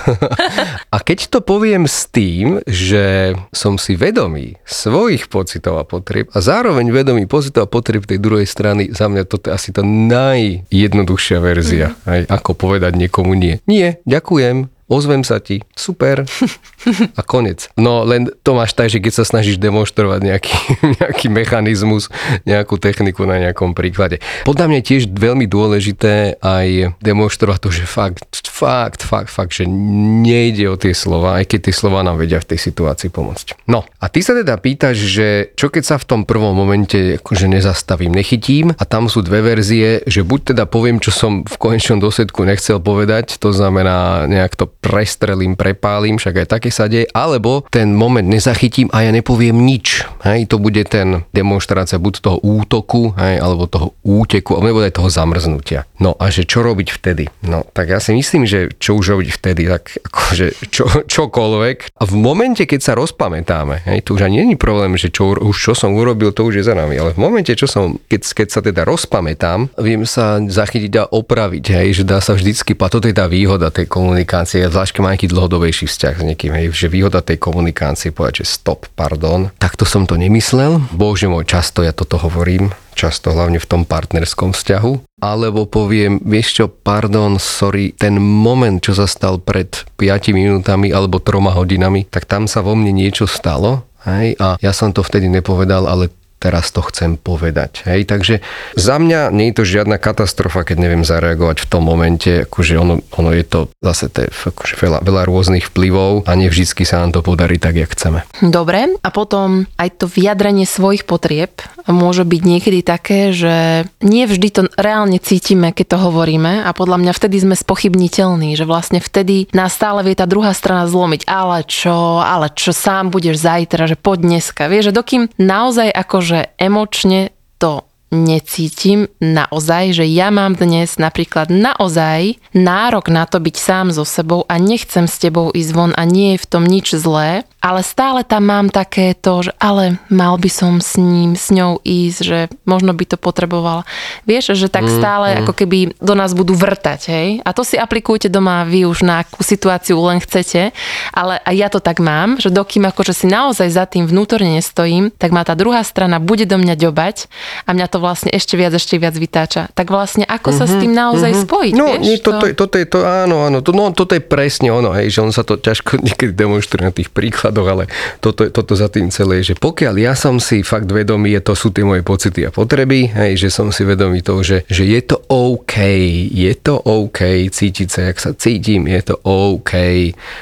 a 0.96 0.98
keď 1.04 1.28
to 1.28 1.44
poviem 1.44 1.84
s 1.84 2.08
tým, 2.08 2.64
že 2.64 3.36
som 3.52 3.76
si 3.76 4.00
vedomý 4.00 4.56
svojich 4.64 5.28
pocitov 5.28 5.76
a 5.76 5.84
potrieb 5.84 6.32
a 6.32 6.40
zároveň 6.40 6.88
vedomý 6.96 7.28
pocitov 7.28 7.68
a 7.68 7.72
potrieb 7.72 8.08
tej 8.08 8.24
druhej 8.24 8.48
strany, 8.48 8.96
za 8.96 9.12
mňa 9.12 9.28
toto 9.28 9.52
je 9.52 9.60
asi 9.60 9.76
tá 9.76 9.84
najjednoduchšia 9.84 11.38
verzia. 11.44 11.92
Mm. 11.92 12.08
Aj, 12.08 12.22
ako 12.40 12.56
povedať 12.56 12.96
niekomu 12.96 13.36
nie. 13.36 13.60
Nie, 13.68 14.00
ďakujem 14.08 14.53
ozvem 14.94 15.26
sa 15.26 15.42
ti, 15.42 15.66
super 15.74 16.22
a 17.20 17.22
konec. 17.26 17.74
No 17.74 18.06
len 18.06 18.30
to 18.46 18.54
máš 18.54 18.78
tak, 18.78 18.94
že 18.94 19.02
keď 19.02 19.14
sa 19.18 19.26
snažíš 19.26 19.58
demonstrovať 19.58 20.22
nejaký, 20.22 20.56
nejaký 21.02 21.28
mechanizmus, 21.34 22.14
nejakú 22.46 22.78
techniku 22.78 23.26
na 23.26 23.42
nejakom 23.42 23.74
príklade. 23.74 24.22
Podľa 24.46 24.70
mňa 24.70 24.78
je 24.80 24.90
tiež 24.94 25.04
veľmi 25.10 25.50
dôležité 25.50 26.38
aj 26.38 26.94
demonstrovať 27.02 27.58
to, 27.58 27.70
že 27.74 27.84
fakt, 27.90 28.46
fakt, 28.46 29.02
fakt, 29.02 29.34
fakt, 29.34 29.54
že 29.58 29.66
nejde 29.66 30.70
o 30.70 30.78
tie 30.78 30.94
slova, 30.94 31.42
aj 31.42 31.50
keď 31.50 31.60
tie 31.70 31.74
slova 31.74 32.06
nám 32.06 32.22
vedia 32.22 32.38
v 32.38 32.54
tej 32.54 32.60
situácii 32.70 33.10
pomôcť. 33.10 33.66
No 33.66 33.88
a 33.98 34.06
ty 34.12 34.22
sa 34.22 34.38
teda 34.38 34.60
pýtaš, 34.62 35.00
že 35.00 35.28
čo 35.58 35.74
keď 35.74 35.84
sa 35.84 35.96
v 35.98 36.06
tom 36.06 36.22
prvom 36.28 36.54
momente 36.54 37.18
akože 37.18 37.50
nezastavím, 37.50 38.14
nechytím 38.14 38.76
a 38.78 38.84
tam 38.84 39.10
sú 39.10 39.26
dve 39.26 39.42
verzie, 39.42 40.04
že 40.06 40.22
buď 40.22 40.54
teda 40.54 40.64
poviem, 40.70 41.00
čo 41.00 41.10
som 41.10 41.48
v 41.48 41.56
konečnom 41.58 42.04
dôsledku 42.04 42.44
nechcel 42.44 42.84
povedať, 42.84 43.40
to 43.40 43.56
znamená 43.56 44.28
nejak 44.28 44.54
to 44.60 44.68
prestrelím, 44.84 45.56
prepálim, 45.56 46.20
však 46.20 46.44
aj 46.44 46.48
také 46.60 46.68
sa 46.68 46.92
deje, 46.92 47.08
alebo 47.16 47.64
ten 47.72 47.96
moment 47.96 48.28
nezachytím 48.28 48.92
a 48.92 49.08
ja 49.08 49.16
nepoviem 49.16 49.56
nič. 49.56 50.04
Hej, 50.28 50.52
to 50.52 50.60
bude 50.60 50.84
ten 50.92 51.24
demonstrácia 51.32 51.96
buď 51.96 52.14
toho 52.20 52.38
útoku, 52.44 53.16
hej, 53.16 53.40
alebo 53.40 53.72
toho 53.72 53.96
úteku, 54.04 54.60
alebo 54.60 54.84
aj 54.84 55.00
toho 55.00 55.08
zamrznutia. 55.08 55.88
No 56.04 56.20
a 56.20 56.28
že 56.28 56.44
čo 56.44 56.60
robiť 56.60 57.00
vtedy? 57.00 57.32
No 57.48 57.64
tak 57.72 57.96
ja 57.96 58.04
si 58.04 58.12
myslím, 58.12 58.44
že 58.44 58.68
čo 58.76 59.00
už 59.00 59.16
robiť 59.16 59.30
vtedy, 59.40 59.72
tak 59.72 60.04
akože 60.04 60.48
čo, 60.68 60.86
čokoľvek. 61.08 61.96
A 61.96 62.04
v 62.04 62.16
momente, 62.20 62.68
keď 62.68 62.80
sa 62.84 62.94
rozpamätáme, 63.00 63.88
hej, 63.88 64.04
to 64.04 64.20
už 64.20 64.28
ani 64.28 64.44
není 64.44 64.60
problém, 64.60 65.00
že 65.00 65.08
čo, 65.08 65.32
už 65.40 65.56
čo 65.56 65.72
som 65.72 65.96
urobil, 65.96 66.36
to 66.36 66.44
už 66.44 66.60
je 66.60 66.68
za 66.68 66.76
nami, 66.76 67.00
ale 67.00 67.16
v 67.16 67.24
momente, 67.24 67.56
čo 67.56 67.72
som, 67.72 67.96
keď, 68.12 68.22
keď 68.44 68.48
sa 68.52 68.60
teda 68.60 68.84
rozpamätám, 68.84 69.72
viem 69.80 70.04
sa 70.04 70.44
zachytiť 70.44 70.94
a 71.00 71.08
opraviť, 71.08 71.66
hej, 71.72 71.88
že 72.02 72.04
dá 72.04 72.20
sa 72.20 72.36
vždycky, 72.36 72.76
a 72.84 72.92
toto 72.92 73.08
je 73.08 73.16
tá 73.16 73.32
výhoda 73.32 73.72
tej 73.72 73.88
komunikácie, 73.88 74.68
zvlášť 74.74 74.98
keď 74.98 75.02
má 75.06 75.10
nejaký 75.14 75.30
dlhodobejší 75.30 75.86
vzťah 75.86 76.16
s 76.18 76.24
niekým, 76.26 76.52
hej, 76.58 76.66
že 76.74 76.90
výhoda 76.90 77.22
tej 77.22 77.38
komunikácie 77.38 78.10
povedať, 78.10 78.42
že 78.42 78.58
stop, 78.58 78.90
pardon, 78.98 79.54
takto 79.62 79.86
som 79.86 80.10
to 80.10 80.18
nemyslel. 80.18 80.82
Bože 80.90 81.30
môj, 81.30 81.46
často 81.46 81.86
ja 81.86 81.94
toto 81.94 82.18
hovorím, 82.18 82.74
často 82.98 83.30
hlavne 83.30 83.62
v 83.62 83.70
tom 83.70 83.86
partnerskom 83.86 84.58
vzťahu, 84.58 85.22
alebo 85.22 85.70
poviem, 85.70 86.18
vieš 86.26 86.58
čo, 86.58 86.66
pardon, 86.68 87.38
sorry, 87.38 87.94
ten 87.94 88.18
moment, 88.18 88.82
čo 88.82 88.98
sa 88.98 89.06
stal 89.06 89.38
pred 89.38 89.70
5 90.02 90.34
minútami 90.34 90.90
alebo 90.90 91.22
troma 91.22 91.54
hodinami, 91.54 92.10
tak 92.10 92.26
tam 92.26 92.50
sa 92.50 92.66
vo 92.66 92.74
mne 92.74 92.92
niečo 92.92 93.30
stalo, 93.30 93.86
hej, 94.10 94.34
a 94.42 94.58
ja 94.58 94.72
som 94.74 94.90
to 94.90 95.06
vtedy 95.06 95.30
nepovedal, 95.30 95.86
ale 95.86 96.10
teraz 96.44 96.76
to 96.76 96.84
chcem 96.84 97.16
povedať. 97.16 97.88
Hej, 97.88 98.12
takže 98.12 98.44
za 98.76 99.00
mňa 99.00 99.32
nie 99.32 99.56
je 99.56 99.56
to 99.56 99.64
žiadna 99.64 99.96
katastrofa, 99.96 100.68
keď 100.68 100.78
neviem 100.84 101.08
zareagovať 101.08 101.64
v 101.64 101.70
tom 101.72 101.88
momente, 101.88 102.44
akože 102.44 102.76
ono, 102.76 103.00
ono 103.16 103.32
je 103.32 103.48
to 103.48 103.60
zase 103.80 104.12
te, 104.12 104.28
akože 104.28 104.76
veľa, 104.76 105.00
veľa 105.00 105.24
rôznych 105.24 105.72
vplyvov 105.72 106.28
a 106.28 106.32
nevždy 106.36 106.84
sa 106.84 107.00
nám 107.00 107.16
to 107.16 107.24
podarí 107.24 107.56
tak, 107.56 107.80
jak 107.80 107.96
chceme. 107.96 108.28
Dobre, 108.44 109.00
a 109.00 109.10
potom 109.14 109.64
aj 109.80 110.04
to 110.04 110.06
vyjadrenie 110.12 110.68
svojich 110.68 111.08
potrieb 111.08 111.64
môže 111.88 112.24
byť 112.28 112.42
niekedy 112.44 112.80
také, 112.84 113.32
že 113.36 113.88
nie 114.04 114.24
vždy 114.28 114.48
to 114.52 114.62
reálne 114.76 115.20
cítime, 115.20 115.76
keď 115.76 115.96
to 115.96 115.98
hovoríme 116.00 116.64
a 116.64 116.70
podľa 116.72 117.00
mňa 117.00 117.12
vtedy 117.16 117.40
sme 117.44 117.56
spochybniteľní, 117.56 118.56
že 118.56 118.68
vlastne 118.68 119.04
vtedy 119.04 119.52
nás 119.52 119.76
stále 119.76 120.04
vie 120.04 120.16
tá 120.16 120.28
druhá 120.28 120.52
strana 120.56 120.88
zlomiť, 120.88 121.28
ale 121.28 121.68
čo, 121.68 122.24
ale 122.24 122.52
čo 122.56 122.72
sám 122.72 123.12
budeš 123.12 123.44
zajtra, 123.44 123.88
že 123.88 124.00
poď 124.00 124.18
dneska. 124.28 124.72
Vieš, 124.72 124.92
že 124.92 124.98
dokým 124.98 125.24
naozaj 125.36 125.92
akože 125.92 126.33
že 126.34 126.58
emočne 126.58 127.30
to 127.62 127.86
necítim 128.14 129.10
naozaj, 129.18 129.98
že 129.98 130.06
ja 130.06 130.30
mám 130.30 130.54
dnes 130.54 131.02
napríklad 131.02 131.50
naozaj 131.50 132.38
nárok 132.54 133.10
na 133.10 133.26
to 133.26 133.42
byť 133.42 133.56
sám 133.58 133.90
so 133.90 134.06
sebou 134.06 134.46
a 134.46 134.62
nechcem 134.62 135.10
s 135.10 135.18
tebou 135.18 135.50
ísť 135.50 135.72
von 135.74 135.92
a 135.98 136.06
nie 136.06 136.38
je 136.38 136.44
v 136.46 136.50
tom 136.50 136.64
nič 136.64 136.94
zlé, 136.94 137.42
ale 137.64 137.80
stále 137.82 138.22
tam 138.22 138.46
mám 138.46 138.68
také 138.70 139.16
to, 139.16 139.50
že 139.50 139.52
ale 139.58 139.98
mal 140.12 140.36
by 140.36 140.52
som 140.52 140.84
s 140.84 141.00
ním, 141.00 141.34
s 141.34 141.48
ňou 141.48 141.80
ísť, 141.82 142.20
že 142.20 142.40
možno 142.68 142.92
by 142.92 143.16
to 143.16 143.18
potrebovala. 143.18 143.88
Vieš, 144.28 144.54
že 144.60 144.68
tak 144.68 144.86
mm, 144.86 144.94
stále 145.00 145.28
mm, 145.32 145.38
ako 145.42 145.54
keby 145.56 145.78
do 145.98 146.14
nás 146.14 146.36
budú 146.36 146.54
vrtať, 146.60 147.02
hej? 147.08 147.28
A 147.42 147.56
to 147.56 147.64
si 147.64 147.80
aplikujte 147.80 148.28
doma 148.28 148.68
vy 148.68 148.84
už 148.84 149.08
na 149.08 149.24
akú 149.24 149.42
situáciu 149.42 149.96
len 150.04 150.20
chcete, 150.20 150.76
ale 151.16 151.40
aj 151.48 151.56
ja 151.56 151.68
to 151.72 151.80
tak 151.80 152.04
mám, 152.04 152.36
že 152.38 152.52
dokým 152.52 152.84
akože 152.84 153.16
si 153.16 153.26
naozaj 153.32 153.72
za 153.72 153.88
tým 153.88 154.12
vnútorne 154.12 154.60
nestojím, 154.60 155.10
tak 155.16 155.32
ma 155.32 155.48
tá 155.48 155.56
druhá 155.56 155.82
strana 155.88 156.20
bude 156.20 156.44
do 156.44 156.60
mňa 156.60 156.76
ďobať 156.76 157.32
a 157.64 157.72
mňa 157.72 157.88
to 157.88 158.03
vlastne 158.04 158.36
ešte 158.36 158.60
viac, 158.60 158.76
ešte 158.76 159.00
viac 159.00 159.16
vytáča. 159.16 159.72
Tak 159.72 159.88
vlastne 159.88 160.28
ako 160.28 160.52
uh-huh, 160.52 160.60
sa 160.60 160.66
s 160.68 160.76
mhm, 160.76 160.82
tým 160.84 160.92
naozaj 160.92 161.32
uh-huh. 161.32 161.46
spojiť, 161.48 161.74
No, 161.80 161.86
vieš? 161.88 162.04
Nie, 162.04 162.18
toto, 162.20 162.46
to... 162.52 162.68
toto 162.68 162.76
je 162.76 162.88
to, 162.92 163.00
áno, 163.08 163.48
áno, 163.48 163.64
to, 163.64 163.72
no, 163.72 163.96
toto 163.96 164.12
je 164.12 164.20
presne 164.20 164.68
ono, 164.76 164.92
hej, 164.92 165.08
že 165.08 165.20
on 165.24 165.32
sa 165.32 165.48
to 165.48 165.56
ťažko 165.56 165.98
niekedy 166.06 166.36
demonstruje 166.36 166.84
na 166.84 166.92
tých 166.92 167.08
príkladoch, 167.16 167.68
ale 167.68 167.84
toto, 168.20 168.44
toto 168.52 168.76
za 168.76 168.92
tým 168.92 169.08
celé 169.08 169.40
je, 169.40 169.54
že 169.54 169.56
pokiaľ 169.56 169.96
ja 169.96 170.14
som 170.20 170.36
si 170.44 170.60
fakt 170.66 170.92
vedomý, 170.92 171.38
je 171.40 171.42
to 171.48 171.54
sú 171.56 171.72
tie 171.72 171.88
moje 171.88 172.04
pocity 172.04 172.44
a 172.44 172.52
potreby, 172.52 173.08
hej, 173.14 173.40
že 173.40 173.50
som 173.54 173.70
si 173.70 173.88
vedomý 173.88 174.20
toho, 174.20 174.44
že, 174.44 174.68
že 174.68 174.84
je 174.84 175.00
to 175.00 175.24
OK, 175.32 175.80
je 176.28 176.54
to 176.60 176.76
OK 176.84 177.22
cítiť 177.54 177.88
sa, 177.88 178.00
jak 178.10 178.18
sa 178.20 178.32
cítim, 178.34 178.90
je 178.90 179.14
to 179.14 179.16
OK 179.24 179.74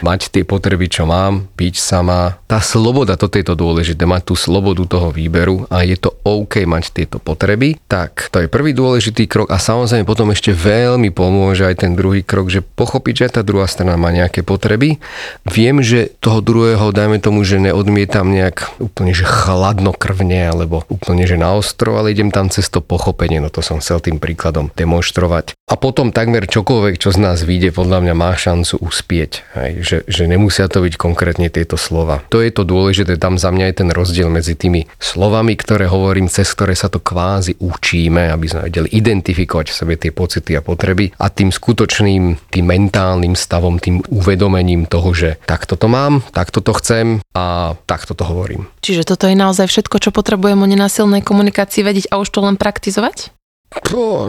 mať 0.02 0.32
tie 0.32 0.44
potreby, 0.48 0.88
čo 0.88 1.04
mám, 1.04 1.52
byť 1.54 1.76
sama. 1.76 2.40
Tá 2.48 2.64
sloboda, 2.64 3.20
toto 3.20 3.36
je 3.36 3.46
to 3.46 3.54
dôležité, 3.54 4.08
mať 4.08 4.32
tú 4.32 4.36
slobodu 4.40 4.84
toho 4.88 5.12
výberu 5.12 5.68
a 5.68 5.84
je 5.84 6.00
to 6.00 6.16
OK 6.24 6.64
mať 6.64 6.96
tieto 6.96 7.18
potreby, 7.20 7.51
tak 7.88 8.30
to 8.30 8.44
je 8.44 8.48
prvý 8.52 8.72
dôležitý 8.76 9.26
krok 9.26 9.50
a 9.50 9.58
samozrejme 9.58 10.06
potom 10.08 10.30
ešte 10.32 10.54
veľmi 10.54 11.10
pomôže 11.10 11.66
aj 11.66 11.88
ten 11.88 11.98
druhý 11.98 12.22
krok, 12.22 12.54
že 12.54 12.62
pochopiť, 12.62 13.14
že 13.26 13.36
tá 13.40 13.42
druhá 13.42 13.66
strana 13.66 13.98
má 13.98 14.14
nejaké 14.14 14.46
potreby. 14.46 15.02
Viem, 15.50 15.82
že 15.82 16.14
toho 16.22 16.40
druhého 16.40 16.94
dajme 16.94 17.18
tomu, 17.18 17.42
že 17.42 17.58
neodmietam 17.58 18.30
nejak 18.30 18.78
úplne, 18.78 19.12
že 19.12 19.26
chladnokrvne, 19.26 20.54
alebo 20.54 20.86
úplne, 20.88 21.26
že 21.26 21.36
na 21.36 21.58
ostro, 21.58 21.98
ale 21.98 22.14
idem 22.14 22.30
tam 22.30 22.48
cez 22.48 22.70
to 22.70 22.80
pochopenie, 22.80 23.42
no 23.42 23.50
to 23.50 23.66
som 23.66 23.82
chcel 23.82 23.98
tým 23.98 24.22
príkladom 24.22 24.70
demonstrovať. 24.78 25.58
A 25.68 25.76
potom 25.80 26.14
takmer 26.14 26.46
čokoľvek, 26.46 27.02
čo 27.02 27.16
z 27.16 27.20
nás 27.20 27.42
vyjde, 27.42 27.74
podľa 27.74 28.06
mňa 28.06 28.14
má 28.14 28.32
šancu 28.38 28.78
uspieť, 28.86 29.42
hej, 29.58 29.72
že, 29.82 29.98
že 30.06 30.30
nemusia 30.30 30.70
to 30.70 30.86
byť 30.86 30.94
konkrétne 30.96 31.50
tieto 31.50 31.80
slova. 31.80 32.22
To 32.30 32.44
je 32.44 32.54
to 32.54 32.62
dôležité, 32.62 33.18
tam 33.18 33.42
za 33.42 33.50
mňa 33.50 33.66
je 33.72 33.76
ten 33.82 33.90
rozdiel 33.90 34.30
medzi 34.30 34.54
tými 34.54 34.86
slovami, 35.02 35.58
ktoré 35.58 35.90
hovorím, 35.90 36.30
cez 36.30 36.52
ktoré 36.54 36.78
sa 36.78 36.88
to 36.92 37.02
kvázi 37.02 37.41
učíme, 37.58 38.30
aby 38.30 38.46
sme 38.46 38.70
vedeli 38.70 38.94
identifikovať 38.94 39.74
v 39.74 39.78
sebe 39.78 39.94
tie 39.98 40.14
pocity 40.14 40.54
a 40.54 40.62
potreby 40.62 41.10
a 41.18 41.34
tým 41.34 41.50
skutočným, 41.50 42.54
tým 42.54 42.66
mentálnym 42.66 43.34
stavom, 43.34 43.82
tým 43.82 44.06
uvedomením 44.14 44.86
toho, 44.86 45.10
že 45.18 45.42
takto 45.50 45.74
to 45.74 45.90
mám, 45.90 46.22
takto 46.30 46.62
to 46.62 46.72
chcem 46.78 47.26
a 47.34 47.74
takto 47.90 48.14
to 48.14 48.22
hovorím. 48.22 48.70
Čiže 48.86 49.10
toto 49.10 49.26
je 49.26 49.34
naozaj 49.34 49.66
všetko, 49.66 49.98
čo 49.98 50.10
potrebujem 50.14 50.62
o 50.62 50.70
nenásilnej 50.70 51.26
komunikácii 51.26 51.82
vedieť 51.82 52.14
a 52.14 52.22
už 52.22 52.30
to 52.30 52.46
len 52.46 52.56
praktizovať? 52.62 53.34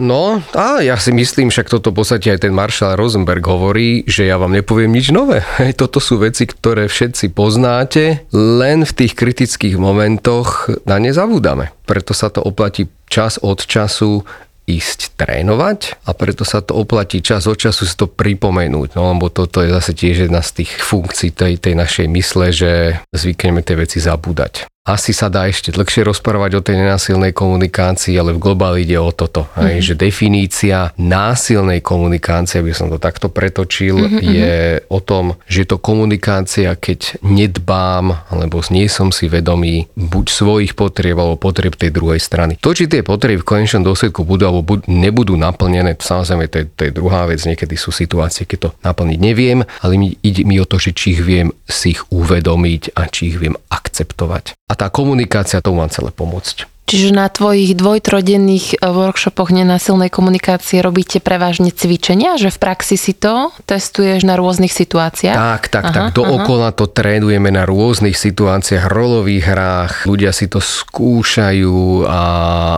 No, 0.03 0.39
a 0.55 0.79
ja 0.79 0.95
si 0.95 1.11
myslím, 1.11 1.51
však 1.51 1.71
toto 1.71 1.91
v 1.91 2.03
podstate 2.03 2.31
aj 2.31 2.47
ten 2.47 2.55
Marshall 2.55 2.99
Rosenberg 2.99 3.43
hovorí, 3.43 4.03
že 4.07 4.27
ja 4.27 4.39
vám 4.39 4.55
nepoviem 4.55 4.91
nič 4.91 5.11
nové. 5.11 5.43
Toto 5.79 6.03
sú 6.03 6.19
veci, 6.19 6.47
ktoré 6.47 6.91
všetci 6.91 7.31
poznáte, 7.31 8.27
len 8.31 8.83
v 8.87 8.91
tých 8.91 9.13
kritických 9.15 9.75
momentoch 9.75 10.71
na 10.87 10.99
ne 10.99 11.11
zabúdame. 11.11 11.71
Preto 11.87 12.15
sa 12.15 12.31
to 12.31 12.43
oplatí 12.43 12.87
čas 13.07 13.39
od 13.39 13.63
času 13.63 14.23
ísť 14.63 15.19
trénovať 15.19 16.07
a 16.07 16.15
preto 16.15 16.47
sa 16.47 16.63
to 16.63 16.79
oplatí 16.79 17.19
čas 17.19 17.43
od 17.51 17.59
času 17.59 17.83
si 17.83 17.95
to 17.99 18.07
pripomenúť, 18.07 18.95
no 18.95 19.11
lebo 19.11 19.27
toto 19.27 19.59
je 19.59 19.67
zase 19.75 19.91
tiež 19.91 20.31
jedna 20.31 20.39
z 20.39 20.63
tých 20.63 20.71
funkcií 20.79 21.35
tej, 21.35 21.59
tej 21.59 21.75
našej 21.75 22.07
mysle, 22.07 22.47
že 22.55 22.71
zvykneme 23.11 23.59
tie 23.59 23.75
veci 23.75 23.99
zabúdať 23.99 24.71
asi 24.83 25.15
sa 25.15 25.31
dá 25.31 25.47
ešte 25.47 25.71
dlhšie 25.71 26.03
rozprávať 26.03 26.59
o 26.59 26.61
tej 26.61 26.83
nenásilnej 26.83 27.31
komunikácii, 27.31 28.19
ale 28.19 28.35
v 28.35 28.43
globáli 28.43 28.83
ide 28.83 28.99
o 28.99 29.15
toto, 29.15 29.47
mm-hmm. 29.47 29.63
aj, 29.63 29.75
že 29.79 29.93
definícia 29.95 30.77
násilnej 30.99 31.79
komunikácie, 31.79 32.59
aby 32.59 32.75
som 32.75 32.91
to 32.91 32.99
takto 32.99 33.31
pretočil, 33.31 33.95
mm-hmm. 33.95 34.19
je 34.27 34.55
o 34.91 34.99
tom, 34.99 35.39
že 35.47 35.63
je 35.63 35.67
to 35.71 35.79
komunikácia, 35.79 36.75
keď 36.75 37.15
nedbám, 37.23 38.27
alebo 38.27 38.59
nie 38.75 38.91
som 38.91 39.15
si 39.15 39.31
vedomý 39.31 39.87
buď 39.95 40.25
svojich 40.27 40.75
potrieb, 40.75 41.15
alebo 41.15 41.39
potrieb 41.39 41.79
tej 41.79 41.95
druhej 41.95 42.19
strany. 42.19 42.59
To, 42.59 42.75
či 42.75 42.91
tie 42.91 43.07
potreby 43.07 43.39
v 43.39 43.47
konečnom 43.47 43.87
dôsledku 43.87 44.27
budú 44.27 44.51
alebo 44.51 44.67
budú, 44.67 44.83
nebudú 44.91 45.39
naplnené, 45.39 45.95
samozrejme 45.95 46.51
to 46.51 46.59
je, 46.59 46.65
to 46.75 46.81
je 46.83 46.91
druhá 46.91 47.23
vec, 47.31 47.39
niekedy 47.39 47.79
sú 47.79 47.95
situácie, 47.95 48.43
keď 48.43 48.59
to 48.59 48.69
naplniť 48.83 49.19
neviem, 49.23 49.63
ale 49.79 49.95
mi, 49.95 50.19
ide 50.19 50.43
mi 50.43 50.59
o 50.59 50.67
to, 50.67 50.75
že 50.75 50.91
či 50.91 51.15
ich 51.15 51.23
viem 51.23 51.55
si 51.71 51.95
ich 51.95 52.03
uvedomiť 52.11 52.99
a 52.99 53.07
či 53.07 53.31
ich 53.31 53.39
viem 53.39 53.55
akceptovať 53.71 54.59
a 54.73 54.75
tá 54.75 54.89
komunikácia 54.89 55.61
tomu 55.61 55.85
má 55.85 55.87
celé 55.93 56.09
pomôcť. 56.09 56.72
Čiže 56.83 57.15
na 57.15 57.31
tvojich 57.31 57.79
dvojtrodenných 57.79 58.77
eh, 58.77 58.91
workshopoch 58.91 59.55
nenásilnej 59.55 60.11
komunikácie 60.11 60.83
robíte 60.83 61.23
prevažne 61.23 61.71
cvičenia, 61.71 62.35
že 62.35 62.51
v 62.51 62.57
praxi 62.59 62.99
si 62.99 63.15
to 63.15 63.55
testuješ 63.63 64.27
na 64.27 64.35
rôznych 64.35 64.71
situáciách? 64.71 65.33
Tak, 65.33 65.63
tak, 65.71 65.83
aha, 65.89 65.95
tak. 65.95 66.19
Dookola 66.19 66.75
aha. 66.75 66.77
to 66.77 66.85
trénujeme 66.91 67.49
na 67.55 67.63
rôznych 67.63 68.19
situáciách, 68.19 68.91
rolových 68.91 69.45
hrách. 69.47 69.93
Ľudia 70.03 70.35
si 70.35 70.51
to 70.51 70.59
skúšajú 70.59 72.03
a 72.03 72.21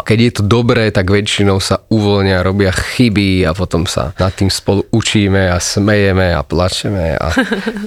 keď 0.06 0.18
je 0.22 0.32
to 0.38 0.44
dobré, 0.46 0.94
tak 0.94 1.10
väčšinou 1.10 1.58
sa 1.58 1.82
uvoľnia, 1.89 2.46
robia 2.46 2.70
chyby 2.70 3.44
a 3.50 3.58
potom 3.58 3.89
sa 3.89 4.13
nad 4.22 4.32
tým 4.38 4.54
spolu 4.54 4.86
učíme 4.94 5.50
a 5.50 5.58
smejeme 5.58 6.30
a 6.30 6.46
plačeme 6.46 7.18
a, 7.18 7.28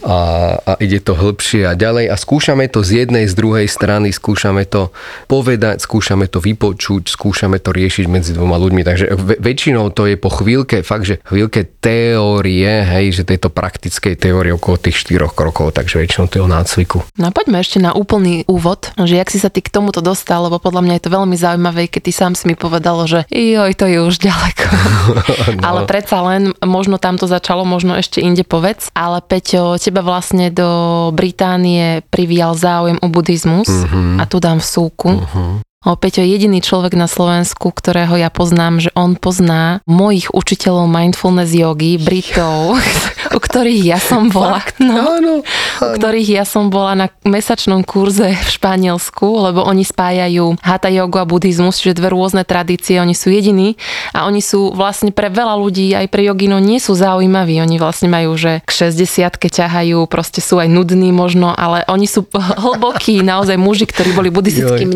a, 0.03 0.19
a 0.67 0.73
ide 0.83 0.99
to 0.99 1.15
hĺbšie 1.15 1.63
a 1.63 1.79
ďalej. 1.79 2.11
A 2.11 2.19
skúšame 2.19 2.67
to 2.67 2.83
z 2.83 3.07
jednej, 3.07 3.31
z 3.31 3.39
druhej 3.39 3.71
strany, 3.71 4.11
skúšame 4.11 4.67
to 4.67 4.91
povedať, 5.31 5.79
skúšame 5.79 6.08
skúšame 6.09 6.33
to 6.33 6.41
vypočuť, 6.41 7.05
skúšame 7.13 7.61
to 7.61 7.69
riešiť 7.69 8.09
medzi 8.09 8.33
dvoma 8.33 8.57
ľuďmi. 8.57 8.81
Takže 8.81 9.13
väčšinou 9.45 9.93
to 9.93 10.09
je 10.09 10.17
po 10.17 10.33
chvíľke, 10.33 10.81
fakt, 10.81 11.05
že 11.05 11.21
chvíľke 11.21 11.69
teórie, 11.85 12.65
hej, 12.65 13.13
že 13.13 13.29
tejto 13.29 13.53
praktickej 13.53 14.17
teórie 14.17 14.57
okolo 14.57 14.81
tých 14.81 15.05
štyroch 15.05 15.37
krokov, 15.37 15.77
takže 15.77 16.01
väčšinou 16.01 16.33
to 16.33 16.41
je 16.41 16.43
o 16.43 16.49
nácviku. 16.49 17.05
No 17.21 17.29
poďme 17.29 17.61
ešte 17.61 17.77
na 17.77 17.93
úplný 17.93 18.49
úvod, 18.49 18.89
že 18.97 19.21
jak 19.21 19.29
si 19.29 19.37
sa 19.37 19.53
ty 19.53 19.61
k 19.61 19.69
tomuto 19.69 20.01
dostal, 20.01 20.49
lebo 20.49 20.57
podľa 20.57 20.81
mňa 20.89 20.95
je 20.97 21.05
to 21.05 21.13
veľmi 21.13 21.37
zaujímavé, 21.37 21.93
keď 21.93 22.01
ty 22.09 22.13
sám 22.17 22.33
si 22.33 22.49
mi 22.49 22.57
povedal, 22.57 23.05
že 23.05 23.29
joj, 23.29 23.77
to 23.77 23.85
je 23.85 24.01
už 24.01 24.17
ďaleko. 24.25 24.65
no. 25.61 25.61
Ale 25.61 25.85
predsa 25.85 26.25
len, 26.25 26.57
možno 26.65 26.97
tam 26.97 27.21
to 27.21 27.29
začalo, 27.29 27.69
možno 27.69 28.01
ešte 28.01 28.25
inde 28.25 28.49
povedz, 28.49 28.89
ale 28.97 29.21
Peťo, 29.21 29.77
teba 29.77 30.01
vlastne 30.01 30.49
do 30.49 31.13
Británie 31.13 32.01
privíjal 32.09 32.57
záujem 32.57 32.97
o 32.97 33.13
buddhizmus 33.13 33.69
uh-huh. 33.69 34.17
a 34.17 34.25
tu 34.25 34.41
dám 34.41 34.57
súku. 34.65 35.13
Uh-huh 35.13 35.61
O 35.87 35.95
Peťo 35.95 36.27
je 36.27 36.35
jediný 36.35 36.59
človek 36.59 36.99
na 36.99 37.07
Slovensku, 37.07 37.71
ktorého 37.71 38.19
ja 38.19 38.35
poznám, 38.35 38.83
že 38.83 38.91
on 38.99 39.15
pozná 39.15 39.79
mojich 39.87 40.27
učiteľov 40.35 40.91
mindfulness 40.91 41.55
jogy, 41.55 42.03
Britov, 42.03 42.75
u 43.37 43.39
ktorých 43.39 43.95
ja 43.95 44.03
som 44.03 44.27
bola. 44.27 44.59
No, 44.83 45.23
Áno, 45.23 45.35
u 45.47 45.91
ktorých 45.95 46.43
ja 46.43 46.43
som 46.43 46.67
bola 46.67 46.99
na 46.99 47.07
mesačnom 47.23 47.87
kurze 47.87 48.35
v 48.35 48.51
Španielsku, 48.51 49.23
lebo 49.23 49.63
oni 49.63 49.87
spájajú 49.87 50.59
hatha 50.67 50.91
jogu 50.91 51.23
a 51.23 51.29
buddhizmus, 51.31 51.79
čiže 51.79 52.03
dve 52.03 52.11
rôzne 52.11 52.43
tradície, 52.43 52.99
oni 52.99 53.15
sú 53.15 53.31
jediní 53.31 53.79
a 54.11 54.27
oni 54.27 54.43
sú 54.43 54.75
vlastne 54.75 55.15
pre 55.15 55.31
veľa 55.31 55.55
ľudí, 55.63 55.95
aj 55.95 56.11
pre 56.11 56.27
jogino 56.27 56.59
nie 56.59 56.83
sú 56.83 56.99
zaujímaví. 56.99 57.55
Oni 57.63 57.79
vlastne 57.79 58.11
majú, 58.11 58.35
že 58.35 58.67
k 58.67 58.71
60 58.91 59.31
ťahajú, 59.39 60.11
proste 60.11 60.43
sú 60.43 60.59
aj 60.59 60.67
nudní 60.67 61.15
možno, 61.15 61.55
ale 61.55 61.87
oni 61.87 62.11
sú 62.11 62.27
hlbokí, 62.67 63.23
naozaj 63.23 63.55
muži, 63.55 63.87
ktorí 63.87 64.11
boli 64.11 64.35
buddhistickí 64.35 64.83
Joj. 64.83 64.91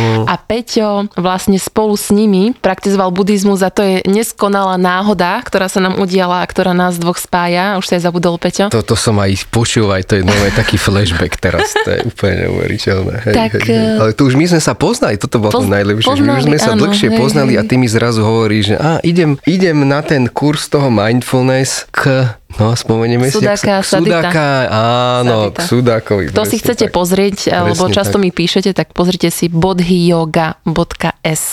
Mnísi 0.00 0.18
a 0.22 0.34
Peťo 0.36 0.88
vlastne 1.14 1.56
spolu 1.56 1.94
s 1.94 2.08
nimi 2.10 2.52
praktizoval 2.54 3.10
buddhizmus 3.10 3.60
a 3.60 3.70
to 3.70 3.80
je 3.80 3.96
neskonalá 4.04 4.76
náhoda, 4.76 5.40
ktorá 5.40 5.66
sa 5.66 5.78
nám 5.78 5.98
udiala 5.98 6.40
a 6.40 6.46
ktorá 6.46 6.72
nás 6.72 6.96
dvoch 6.96 7.16
spája. 7.16 7.76
Už 7.76 7.84
sa 7.84 7.96
aj 7.96 8.04
zabudol 8.04 8.36
Peťo. 8.36 8.68
Toto 8.68 8.94
som 8.94 9.16
aj 9.16 9.48
počul, 9.48 9.88
aj 9.88 10.04
to 10.04 10.14
je 10.16 10.24
nové 10.24 10.48
taký 10.50 10.76
flashback 10.76 11.36
teraz, 11.36 11.72
to 11.76 11.90
je 11.90 12.00
úplne 12.04 12.46
neuveriteľné. 12.46 13.14
Hej, 13.22 13.34
Tak, 13.34 13.50
hej, 13.56 13.62
hej. 13.62 13.76
eh, 13.88 14.00
Ale 14.00 14.10
tu 14.12 14.22
už 14.24 14.34
my 14.34 14.46
sme 14.46 14.60
sa 14.60 14.72
poznali, 14.72 15.16
toto 15.16 15.38
bolo 15.38 15.50
poz- 15.50 15.64
to 15.64 15.70
najlepšie, 15.70 16.08
že 16.08 16.22
my 16.22 16.30
už 16.30 16.36
poznali, 16.36 16.46
sme 16.46 16.58
sa 16.58 16.72
áno, 16.72 16.80
dlhšie 16.80 17.08
hej, 17.08 17.18
poznali 17.18 17.52
a 17.54 17.62
ty 17.62 17.74
mi 17.76 17.88
zrazu 17.88 18.20
hovoríš, 18.22 18.64
že 18.66 18.76
á, 18.76 18.98
idem, 19.02 19.36
idem 19.44 19.76
na 19.82 20.00
ten 20.00 20.26
kurz 20.26 20.66
toho 20.66 20.88
mindfulness 20.88 21.86
k, 21.90 22.30
no 22.58 22.74
spomenieme 22.74 23.28
si, 23.28 23.38
Sudáka, 23.38 23.84
Sadita. 23.84 24.26
Sudáka, 24.26 24.46
áno, 25.20 25.52
Sadita. 25.52 25.60
k 25.60 25.68
Sudákovi. 25.68 26.24
To 26.32 26.42
si 26.42 26.56
chcete 26.58 26.88
tak. 26.88 26.94
pozrieť, 26.94 27.36
lebo 27.70 27.84
Presne 27.86 27.96
často 27.96 28.16
tak. 28.16 28.22
mi 28.24 28.30
píšete, 28.32 28.70
tak 28.72 28.96
pozrite 28.96 29.28
si 29.28 29.46
bodhiyoga.s. 30.40 31.44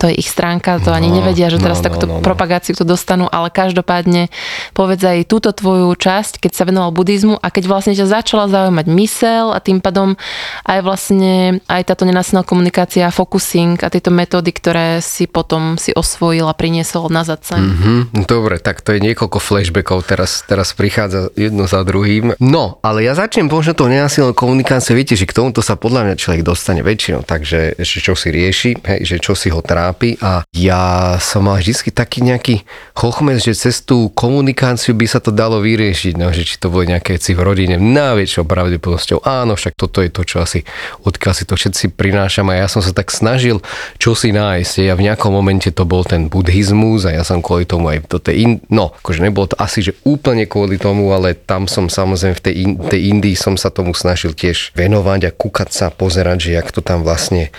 To 0.00 0.04
je 0.10 0.14
ich 0.16 0.26
stránka, 0.26 0.80
to 0.80 0.90
ani 0.90 1.12
No, 1.12 1.20
nevedia, 1.20 1.46
že 1.46 1.60
teraz 1.60 1.78
no, 1.78 1.82
no, 1.82 1.86
takto 1.86 2.04
no, 2.08 2.12
no. 2.18 2.24
propagáciu 2.24 2.74
to 2.74 2.82
dostanú, 2.82 3.28
ale 3.28 3.52
každopádne 3.52 4.32
povedz 4.72 5.04
aj 5.04 5.28
túto 5.28 5.52
tvoju 5.52 5.92
časť, 5.94 6.40
keď 6.40 6.52
sa 6.56 6.64
venoval 6.64 6.90
buddhizmu 6.90 7.36
a 7.38 7.46
keď 7.52 7.64
vlastne 7.68 7.94
ťa 7.94 8.08
začala 8.08 8.48
zaujímať 8.48 8.86
mysel 8.96 9.52
a 9.52 9.60
tým 9.60 9.78
pádom 9.78 10.16
aj 10.64 10.78
vlastne 10.80 11.60
aj 11.68 11.82
táto 11.84 12.02
nenásilná 12.02 12.42
komunikácia, 12.42 13.12
focusing 13.12 13.76
a 13.84 13.92
tieto 13.92 14.08
metódy, 14.08 14.50
ktoré 14.50 14.98
si 14.98 15.28
potom 15.28 15.76
si 15.76 15.92
osvojil 15.92 16.48
a 16.48 16.54
priniesol 16.56 17.12
nazad 17.12 17.44
sem. 17.44 17.60
Mhm, 17.60 18.24
dobre, 18.24 18.56
tak 18.58 18.80
to 18.80 18.96
je 18.96 19.04
niekoľko 19.04 19.38
flashbackov, 19.38 20.02
teraz, 20.08 20.23
teraz 20.46 20.72
prichádza 20.72 21.28
jedno 21.34 21.66
za 21.68 21.82
druhým. 21.84 22.38
No, 22.40 22.78
ale 22.80 23.04
ja 23.04 23.12
začnem 23.12 23.50
možno 23.50 23.76
tou 23.76 23.90
nenasilnou 23.90 24.32
komunikáciou, 24.32 24.96
viete, 24.96 25.18
že 25.18 25.28
k 25.28 25.36
tomuto 25.36 25.60
sa 25.60 25.74
podľa 25.74 26.08
mňa 26.08 26.14
človek 26.20 26.42
dostane 26.46 26.80
väčšinou, 26.80 27.26
takže 27.26 27.76
že 27.78 27.98
čo 28.00 28.14
si 28.14 28.28
rieši, 28.30 28.70
hej, 28.80 29.00
že 29.04 29.16
čo 29.20 29.36
si 29.36 29.50
ho 29.52 29.60
trápi. 29.60 30.16
A 30.24 30.46
ja 30.54 31.16
som 31.20 31.46
mal 31.46 31.60
vždy 31.60 31.92
taký 31.92 32.24
nejaký 32.24 32.64
chochmes, 32.96 33.44
že 33.44 33.54
cez 33.54 33.84
tú 33.84 34.08
komunikáciu 34.14 34.96
by 34.96 35.06
sa 35.10 35.20
to 35.20 35.34
dalo 35.34 35.60
vyriešiť, 35.60 36.14
no, 36.16 36.32
že 36.32 36.46
či 36.46 36.56
to 36.56 36.72
boli 36.72 36.88
nejaké 36.88 37.20
veci 37.20 37.36
v 37.36 37.44
rodine, 37.44 37.76
najväčšou 37.76 38.44
pravdepodobnosťou 38.46 39.26
áno, 39.26 39.58
však 39.58 39.74
toto 39.74 40.00
je 40.00 40.10
to, 40.10 40.22
čo 40.22 40.36
asi 40.40 40.62
odkiaľ 41.04 41.34
si 41.34 41.44
to 41.44 41.54
všetci 41.58 41.84
prinášam 41.96 42.48
a 42.50 42.58
ja 42.58 42.66
som 42.70 42.80
sa 42.80 42.94
tak 42.94 43.10
snažil 43.10 43.60
čo 43.98 44.12
si 44.12 44.30
nájsť. 44.34 44.84
Ja 44.84 44.94
v 44.94 45.06
nejakom 45.06 45.32
momente 45.32 45.70
to 45.70 45.88
bol 45.88 46.02
ten 46.06 46.28
buddhizmus 46.28 47.08
a 47.08 47.14
ja 47.14 47.22
som 47.26 47.40
kvôli 47.40 47.64
tomu 47.68 47.90
aj 47.90 48.06
do 48.08 48.18
tej, 48.20 48.34
in... 48.40 48.50
no, 48.70 48.94
akože 49.02 49.20
nebolo 49.24 49.50
to 49.50 49.56
asi, 49.58 49.80
že 49.84 49.92
úplne 50.14 50.46
kvôli 50.46 50.78
tomu, 50.78 51.10
ale 51.10 51.34
tam 51.34 51.66
som 51.66 51.90
samozrejme 51.90 52.38
v 52.38 52.42
tej, 52.42 52.54
in... 52.54 52.70
tej 52.78 53.00
Indii 53.10 53.34
som 53.34 53.58
sa 53.58 53.74
tomu 53.74 53.90
snažil 53.92 54.30
tiež 54.30 54.70
venovať 54.78 55.20
a 55.26 55.34
kúkať 55.34 55.68
sa, 55.74 55.86
pozerať, 55.90 56.50
že 56.50 56.50
jak 56.54 56.70
to 56.70 56.80
tam 56.80 57.02
vlastne, 57.02 57.50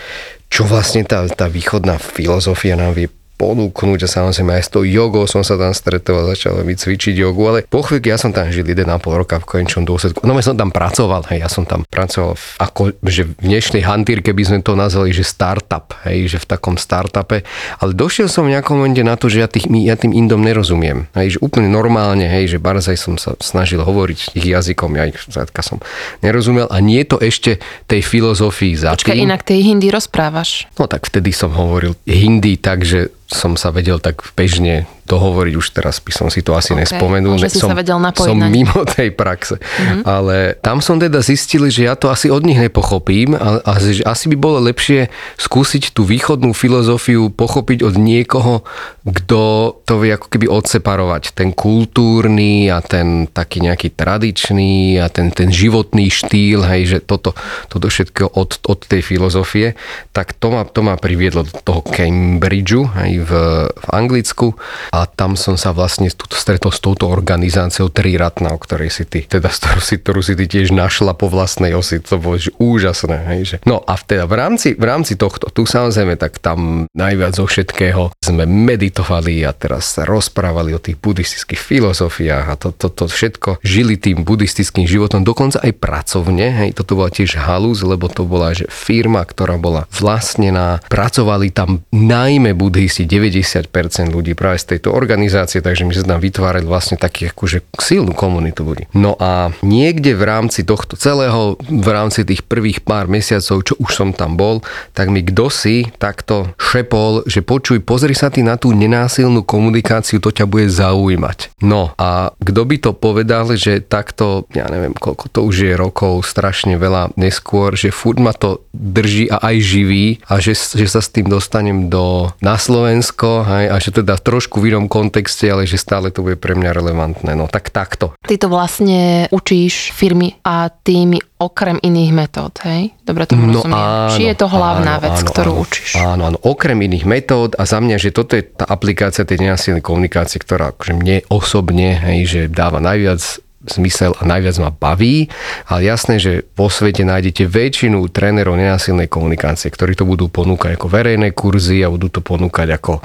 čo 0.47 0.63
vlastne 0.63 1.03
tá, 1.03 1.27
tá 1.27 1.51
východná 1.51 1.99
filozofia 1.99 2.79
nám 2.79 2.95
vie 2.95 3.11
ponúknuť 3.35 4.07
a 4.07 4.09
samozrejme 4.09 4.55
aj 4.55 4.63
s 4.63 4.69
tou 4.71 4.87
jogou 4.87 5.27
som 5.27 5.43
sa 5.43 5.59
tam 5.59 5.75
stretol 5.75 6.23
a 6.23 6.31
začal 6.31 6.63
mi 6.63 6.73
cvičiť 6.75 7.19
jogu, 7.19 7.43
ale 7.51 7.59
po 7.67 7.83
chvíľke 7.83 8.07
ja 8.07 8.15
som 8.15 8.31
tam 8.31 8.47
žil 8.47 8.63
1,5 8.63 8.87
roka 9.03 9.43
v 9.43 9.45
konečnom 9.45 9.83
dôsledku. 9.83 10.23
No 10.23 10.31
ja 10.35 10.45
som 10.45 10.55
tam 10.55 10.71
pracoval, 10.71 11.27
hej, 11.31 11.43
ja 11.43 11.49
som 11.51 11.67
tam 11.67 11.83
pracoval 11.83 12.39
v, 12.39 12.45
ako, 12.63 12.81
že 13.03 13.27
v 13.27 13.33
dnešnej 13.43 13.83
hantírke 13.83 14.31
by 14.31 14.43
sme 14.47 14.59
to 14.63 14.79
nazvali, 14.79 15.11
že 15.11 15.27
startup, 15.27 15.91
hej, 16.07 16.31
že 16.31 16.37
v 16.39 16.47
takom 16.47 16.79
startupe, 16.79 17.43
ale 17.83 17.91
došiel 17.91 18.31
som 18.31 18.47
v 18.47 18.55
nejakom 18.55 18.79
momente 18.79 19.03
na 19.03 19.19
to, 19.19 19.27
že 19.27 19.43
ja, 19.43 19.47
tých, 19.51 19.67
ja 19.67 19.99
tým 19.99 20.15
Indom 20.15 20.39
nerozumiem, 20.39 21.11
hej, 21.19 21.35
že 21.35 21.37
úplne 21.43 21.67
normálne, 21.67 22.23
hej, 22.23 22.55
že 22.55 22.57
barzaj 22.57 22.95
som 22.95 23.19
sa 23.19 23.35
snažil 23.43 23.83
hovoriť 23.83 24.31
ich 24.31 24.47
jazykom, 24.47 24.95
ja 24.95 25.11
ich 25.11 25.19
zrátka 25.27 25.59
som 25.59 25.83
nerozumel 26.23 26.71
a 26.71 26.79
nie 26.79 27.03
to 27.03 27.19
ešte 27.19 27.59
tej 27.91 27.99
filozofii 27.99 28.79
za 28.79 28.95
Počkaj, 28.95 29.17
inak 29.17 29.43
tej 29.43 29.75
hindi 29.75 29.91
rozprávaš. 29.91 30.71
No 30.79 30.87
tak 30.87 31.03
vtedy 31.11 31.35
som 31.35 31.51
hovoril 31.51 31.99
hindi 32.07 32.55
tak, 32.55 32.87
že 32.87 33.11
som 33.25 33.57
sa 33.57 33.73
vedel 33.73 33.97
tak 33.97 34.21
bežne 34.37 34.85
dohovoriť, 35.05 35.53
už 35.53 35.67
teraz 35.69 36.01
by 36.01 36.09
som 36.09 36.27
si 36.33 36.41
to 36.41 36.57
asi 36.57 36.73
Ok, 36.73 36.81
nespomenul. 36.81 37.37
že 37.37 37.53
som, 37.53 37.69
sa 37.69 37.77
vedel 37.77 38.01
napojiť 38.01 38.25
som 38.25 38.41
na 38.41 38.49
mimo 38.49 38.81
tej 38.97 39.13
praxe. 39.13 39.61
Mm-hmm. 39.61 40.01
Ale 40.01 40.57
tam 40.65 40.81
som 40.81 40.97
teda 40.97 41.21
zistil, 41.21 41.69
že 41.69 41.85
ja 41.85 41.93
to 41.93 42.09
asi 42.09 42.33
od 42.33 42.41
nich 42.41 42.57
nepochopím 42.57 43.37
a, 43.37 43.61
a 43.61 43.71
že 43.77 44.01
asi 44.01 44.25
by 44.33 44.37
bolo 44.37 44.57
lepšie 44.65 45.13
skúsiť 45.37 45.93
tú 45.93 46.09
východnú 46.09 46.57
filozofiu 46.57 47.29
pochopiť 47.29 47.85
od 47.85 47.95
niekoho, 48.01 48.65
kto 49.05 49.41
to 49.85 49.93
vie 50.01 50.17
ako 50.17 50.25
keby 50.25 50.49
odseparovať. 50.49 51.37
Ten 51.37 51.53
kultúrny 51.53 52.73
a 52.73 52.81
ten 52.81 53.29
taký 53.29 53.61
nejaký 53.61 53.93
tradičný 53.93 54.97
a 54.97 55.13
ten, 55.13 55.29
ten 55.29 55.53
životný 55.53 56.09
štýl, 56.09 56.65
hej, 56.65 56.97
že 56.97 56.99
toto, 57.05 57.37
toto 57.69 57.93
všetko 57.93 58.33
od, 58.33 58.57
od 58.65 58.79
tej 58.81 59.05
filozofie, 59.05 59.77
tak 60.17 60.33
to 60.33 60.49
ma, 60.49 60.65
to 60.65 60.81
ma 60.81 60.97
priviedlo 60.97 61.45
do 61.45 61.53
toho 61.61 61.85
Cambridgeu, 61.85 62.89
hej, 63.05 63.14
v, 63.19 63.31
v 63.69 63.87
Anglicku 63.91 64.57
a 64.91 65.05
tam 65.05 65.35
som 65.35 65.55
sa 65.55 65.71
vlastne 65.71 66.07
stretol 66.11 66.71
s 66.71 66.79
touto 66.79 67.07
organizáciou 67.11 67.91
Triratna, 67.91 68.55
o 68.55 68.59
ktorej 68.59 68.91
si 68.91 69.03
ty, 69.07 69.23
teda 69.25 69.49
ktorú 69.49 69.81
si, 69.81 69.95
ktorú 69.99 70.21
si 70.21 70.33
ty 70.35 70.45
tiež 70.49 70.75
našla 70.75 71.15
po 71.15 71.31
vlastnej 71.31 71.75
osi, 71.75 72.01
to 72.01 72.19
bolo 72.19 72.37
úžasné. 72.59 73.17
Hej, 73.35 73.41
že. 73.45 73.57
No 73.65 73.81
a 73.83 73.97
teda 73.97 74.27
v 74.27 74.35
rámci, 74.35 74.75
v 74.75 74.85
rámci 74.85 75.15
tohto, 75.15 75.49
tu 75.49 75.63
samozrejme, 75.63 76.19
tak 76.19 76.37
tam 76.39 76.89
najviac 76.91 77.37
zo 77.37 77.45
všetkého 77.47 78.11
sme 78.19 78.43
meditovali 78.45 79.43
a 79.43 79.51
teraz 79.55 79.97
sa 79.97 80.03
rozprávali 80.03 80.75
o 80.75 80.79
tých 80.81 80.99
buddhistických 80.99 81.59
filozofiách 81.59 82.45
a 82.51 82.55
to, 82.59 82.69
to, 82.75 82.87
to 82.91 83.05
všetko 83.07 83.63
žili 83.63 83.95
tým 83.95 84.25
buddhistickým 84.25 84.85
životom, 84.85 85.23
dokonca 85.23 85.61
aj 85.63 85.73
pracovne, 85.77 86.51
hej, 86.65 86.75
toto 86.75 86.97
bola 86.99 87.09
tiež 87.13 87.39
halúz, 87.39 87.85
lebo 87.85 88.09
to 88.11 88.25
bola 88.25 88.51
že 88.51 88.67
firma, 88.67 89.23
ktorá 89.23 89.55
bola 89.55 89.87
vlastnená, 89.93 90.83
pracovali 90.89 91.53
tam 91.53 91.85
najmä 91.93 92.51
buddhisti, 92.57 93.04
90% 93.05 93.69
ľudí 94.11 94.33
práve 94.33 94.59
z 94.59 94.75
tejto 94.75 94.91
organizácie, 94.91 95.61
takže 95.63 95.85
my 95.87 95.93
sme 95.95 96.11
tam 96.17 96.21
vytvárali 96.21 96.65
vlastne 96.65 96.97
taký 96.99 97.31
akože 97.31 97.63
silnú 97.79 98.11
komunitu 98.11 98.65
ľudí. 98.65 98.89
No 98.97 99.15
a 99.21 99.53
niekde 99.61 100.17
v 100.17 100.23
rámci 100.25 100.65
tohto 100.65 100.97
celého, 100.97 101.55
v 101.61 101.89
rámci 101.89 102.25
tých 102.25 102.43
prvých 102.43 102.81
pár 102.81 103.05
mesiacov, 103.05 103.61
čo 103.63 103.73
už 103.77 103.91
som 103.93 104.09
tam 104.11 104.35
bol, 104.35 104.65
tak 104.91 105.13
mi 105.13 105.21
kto 105.21 105.47
si 105.53 105.87
takto 106.01 106.51
šepol, 106.59 107.23
že 107.29 107.45
počuj, 107.45 107.79
pozri 107.85 108.17
sa 108.17 108.33
ty 108.33 108.41
na 108.41 108.57
tú 108.57 108.73
nenásilnú 108.73 109.45
komunikáciu, 109.45 110.19
to 110.19 110.33
ťa 110.33 110.49
bude 110.49 110.67
zaujímať. 110.67 111.61
No 111.61 111.93
a 111.95 112.33
kto 112.41 112.61
by 112.65 112.75
to 112.81 112.91
povedal, 112.91 113.47
že 113.53 113.83
takto, 113.85 114.49
ja 114.51 114.65
neviem, 114.67 114.97
koľko 114.97 115.29
to 115.29 115.39
už 115.45 115.55
je 115.69 115.73
rokov, 115.77 116.25
strašne 116.25 116.75
veľa 116.81 117.13
neskôr, 117.19 117.77
že 117.77 117.93
furt 117.93 118.17
ma 118.17 118.33
to 118.33 118.65
drží 118.73 119.29
a 119.29 119.39
aj 119.39 119.55
živí 119.61 120.05
a 120.25 120.41
že, 120.41 120.57
že 120.57 120.87
sa 120.89 120.99
s 120.99 121.11
tým 121.11 121.29
dostanem 121.29 121.87
do, 121.87 122.33
na 122.41 122.57
Slovensko 122.95 123.43
hej, 123.43 123.65
a 123.67 123.75
že 123.75 123.91
teda 123.91 124.15
trošku 124.15 124.63
v 124.63 124.71
inom 124.71 124.87
kontexte, 124.87 125.51
ale 125.51 125.67
že 125.67 125.75
stále 125.75 126.15
to 126.15 126.23
bude 126.23 126.39
pre 126.39 126.55
mňa 126.55 126.71
relevantné. 126.71 127.35
No 127.35 127.51
tak 127.51 127.67
takto. 127.67 128.15
Ty 128.23 128.39
to 128.39 128.47
vlastne 128.47 129.27
učíš 129.35 129.91
firmy 129.91 130.39
a 130.47 130.71
týmy 130.71 131.19
okrem 131.35 131.75
iných 131.83 132.11
metód, 132.15 132.55
hej? 132.63 132.95
Dobre 133.03 133.27
tomu 133.27 133.51
rozumiem. 133.51 134.15
Či 134.15 134.31
je 134.31 134.35
to 134.39 134.47
hlavná 134.47 134.95
áno, 134.95 135.03
vec, 135.11 135.17
áno, 135.19 135.27
ktorú 135.27 135.51
áno, 135.51 135.63
učíš? 135.67 135.89
Áno, 135.99 136.23
áno, 136.31 136.37
okrem 136.39 136.79
iných 136.87 137.03
metód 137.03 137.59
a 137.59 137.67
za 137.67 137.83
mňa, 137.83 137.99
že 137.99 138.15
toto 138.15 138.39
je 138.39 138.47
tá 138.47 138.63
aplikácia 138.63 139.27
tej 139.27 139.43
nenasilnej 139.43 139.83
komunikácie, 139.83 140.39
ktorá 140.39 140.71
akože 140.71 140.95
mne 140.95 141.27
osobne, 141.27 141.99
hej, 141.99 142.19
že 142.23 142.41
dáva 142.47 142.79
najviac 142.79 143.19
zmysel 143.67 144.15
a 144.17 144.23
najviac 144.23 144.55
ma 144.61 144.71
baví, 144.71 145.29
ale 145.69 145.85
jasné, 145.85 146.21
že 146.21 146.47
vo 146.55 146.69
svete 146.71 147.03
nájdete 147.03 147.45
väčšinu 147.49 148.07
trénerov 148.09 148.55
nenásilnej 148.55 149.09
komunikácie, 149.09 149.69
ktorí 149.69 149.97
to 149.97 150.07
budú 150.07 150.29
ponúkať 150.29 150.77
ako 150.77 150.87
verejné 150.89 151.33
kurzy 151.33 151.81
a 151.81 151.91
budú 151.91 152.09
to 152.09 152.21
ponúkať 152.21 152.77
ako, 152.77 153.01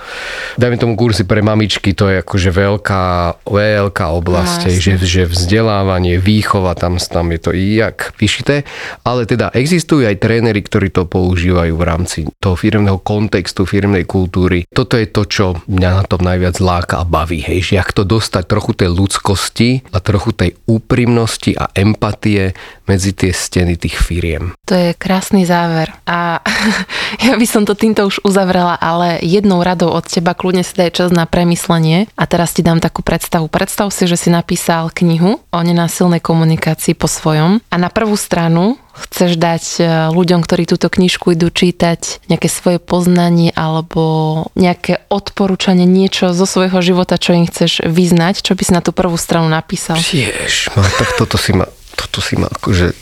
dajme 0.56 0.76
tomu 0.76 0.94
kurzy 0.96 1.24
pre 1.24 1.40
mamičky, 1.40 1.92
to 1.96 2.08
je 2.08 2.22
akože 2.22 2.50
veľká, 2.52 3.04
veľká 3.48 4.06
oblasť, 4.10 4.60
No, 4.60 4.76
že, 4.76 4.92
že 5.00 5.22
vzdelávanie, 5.26 6.20
výchova, 6.20 6.76
tam, 6.76 7.00
tam 7.00 7.32
je 7.32 7.40
to 7.40 7.50
jak 7.56 8.12
vyšité, 8.16 8.62
ale 9.02 9.24
teda 9.24 9.52
existujú 9.54 10.06
aj 10.06 10.20
tréneri, 10.20 10.60
ktorí 10.60 10.92
to 10.92 11.06
používajú 11.06 11.72
v 11.74 11.84
rámci 11.84 12.18
toho 12.38 12.54
firmného 12.54 13.00
kontextu, 13.00 13.64
firmnej 13.64 14.04
kultúry. 14.04 14.66
Toto 14.70 14.98
je 14.98 15.06
to, 15.08 15.22
čo 15.26 15.46
mňa 15.66 15.90
na 16.02 16.04
tom 16.04 16.20
najviac 16.22 16.56
láka 16.60 17.02
a 17.02 17.04
baví, 17.08 17.40
hej, 17.40 17.72
že 17.72 17.72
jak 17.78 17.90
to 17.94 18.02
dostať 18.04 18.44
trochu 18.46 18.72
tej 18.76 18.90
ľudskosti 18.90 19.68
a 19.94 19.98
trochu 20.02 20.34
tej 20.34 20.49
tej 20.50 20.58
úprimnosti 20.66 21.54
a 21.54 21.70
empatie 21.78 22.58
medzi 22.90 23.14
tie 23.14 23.30
steny 23.30 23.78
tých 23.78 24.02
firiem. 24.02 24.50
To 24.66 24.74
je 24.74 24.90
krásny 24.98 25.46
záver. 25.46 25.94
A 26.10 26.42
ja 27.26 27.38
by 27.38 27.46
som 27.46 27.62
to 27.62 27.78
týmto 27.78 28.10
už 28.10 28.26
uzavrela, 28.26 28.74
ale 28.74 29.22
jednou 29.22 29.62
radou 29.62 29.94
od 29.94 30.02
teba 30.02 30.34
kľudne 30.34 30.66
si 30.66 30.74
daj 30.74 30.90
čas 30.98 31.08
na 31.14 31.30
premyslenie. 31.30 32.10
A 32.18 32.26
teraz 32.26 32.50
ti 32.50 32.66
dám 32.66 32.82
takú 32.82 33.06
predstavu. 33.06 33.46
Predstav 33.46 33.94
si, 33.94 34.10
že 34.10 34.18
si 34.18 34.34
napísal 34.34 34.90
knihu 34.90 35.38
o 35.38 35.58
nenásilnej 35.62 36.18
komunikácii 36.18 36.98
po 36.98 37.06
svojom 37.06 37.62
a 37.70 37.76
na 37.78 37.86
prvú 37.94 38.18
stranu 38.18 38.74
chceš 39.08 39.40
dať 39.40 39.64
e, 39.78 39.82
ľuďom, 40.12 40.40
ktorí 40.44 40.68
túto 40.68 40.92
knižku 40.92 41.32
idú 41.34 41.48
čítať, 41.48 42.26
nejaké 42.28 42.48
svoje 42.50 42.78
poznanie 42.78 43.54
alebo 43.56 44.46
nejaké 44.58 45.04
odporúčanie, 45.08 45.88
niečo 45.88 46.36
zo 46.36 46.44
svojho 46.44 46.80
života, 46.84 47.16
čo 47.20 47.36
im 47.36 47.48
chceš 47.48 47.84
vyznať, 47.86 48.44
čo 48.44 48.52
by 48.52 48.62
si 48.62 48.72
na 48.74 48.82
tú 48.84 48.92
prvú 48.92 49.16
stranu 49.16 49.48
napísal? 49.48 49.98
Tiež, 49.98 50.72
tak 50.74 51.16
toto 51.16 51.40
si 51.40 51.56
ma 51.56 51.66
toto 52.00 52.24
si 52.24 52.32
ma 52.40 52.48
akože 52.48 52.96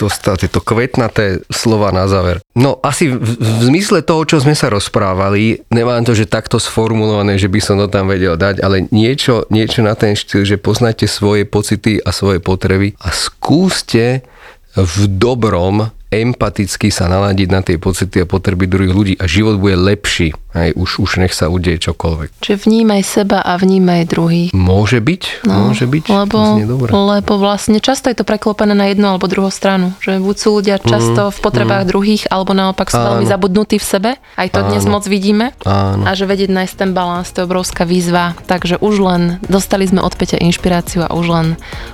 dostal 0.00 0.34
tieto 0.34 0.58
kvetnaté 0.58 1.44
slova 1.52 1.94
na 1.94 2.10
záver. 2.10 2.42
No 2.56 2.82
asi 2.82 3.12
v, 3.12 3.36
v 3.38 3.60
zmysle 3.70 4.02
toho, 4.02 4.26
čo 4.26 4.42
sme 4.42 4.56
sa 4.58 4.72
rozprávali, 4.72 5.62
nemám 5.70 6.02
to, 6.02 6.16
že 6.16 6.26
takto 6.26 6.58
sformulované, 6.58 7.38
že 7.38 7.52
by 7.52 7.60
som 7.62 7.76
to 7.78 7.86
tam 7.86 8.10
vedel 8.10 8.34
dať, 8.34 8.64
ale 8.64 8.90
niečo, 8.90 9.46
niečo 9.52 9.86
na 9.86 9.94
ten 9.94 10.16
štýl, 10.18 10.42
že 10.42 10.56
poznáte 10.58 11.06
svoje 11.06 11.46
pocity 11.46 12.02
a 12.02 12.10
svoje 12.10 12.42
potreby 12.42 12.96
a 12.98 13.12
skúste 13.12 14.26
v 14.74 14.96
dobrom 15.10 15.90
empaticky 16.10 16.90
sa 16.90 17.06
naladiť 17.06 17.48
na 17.50 17.62
tie 17.62 17.78
pocity 17.78 18.22
a 18.22 18.26
potreby 18.26 18.66
druhých 18.66 18.94
ľudí 18.94 19.14
a 19.18 19.30
život 19.30 19.62
bude 19.62 19.78
lepší. 19.78 20.34
Aj 20.50 20.74
už, 20.74 20.98
už 20.98 21.22
nech 21.22 21.30
sa 21.30 21.46
udeje 21.46 21.78
čokoľvek. 21.78 22.42
Čiže 22.42 22.66
vnímaj 22.66 23.02
seba 23.06 23.38
a 23.38 23.54
vnímaj 23.54 24.10
druhých. 24.10 24.50
Môže 24.50 24.98
byť, 24.98 25.46
no, 25.46 25.70
môže 25.70 25.86
byť. 25.86 26.04
Lebo, 26.10 26.58
lebo 26.90 27.32
vlastne 27.38 27.78
často 27.78 28.10
je 28.10 28.18
to 28.18 28.26
preklopené 28.26 28.74
na 28.74 28.90
jednu 28.90 29.14
alebo 29.14 29.30
druhú 29.30 29.54
stranu. 29.54 29.94
Že 30.02 30.18
buď 30.18 30.36
sú 30.42 30.48
ľudia 30.58 30.76
často 30.82 31.30
mm, 31.30 31.34
v 31.34 31.38
potrebách 31.38 31.84
mm. 31.86 31.90
druhých, 31.94 32.22
alebo 32.34 32.50
naopak 32.50 32.90
sú 32.90 32.98
veľmi 32.98 33.26
zabudnutí 33.30 33.78
v 33.78 33.86
sebe. 33.86 34.10
Aj 34.34 34.48
to 34.50 34.66
Áno. 34.66 34.74
dnes 34.74 34.82
moc 34.90 35.06
vidíme. 35.06 35.54
Áno. 35.62 36.02
A 36.02 36.18
že 36.18 36.26
vedieť 36.26 36.50
nájsť 36.50 36.74
ten 36.74 36.90
balans, 36.90 37.30
to 37.30 37.42
je 37.42 37.46
obrovská 37.46 37.86
výzva. 37.86 38.34
Takže 38.50 38.82
už 38.82 38.94
len 39.06 39.22
dostali 39.46 39.86
sme 39.86 40.02
od 40.02 40.18
Peťa 40.18 40.42
inšpiráciu 40.42 41.06
a 41.06 41.14
už 41.14 41.26
len 41.30 41.46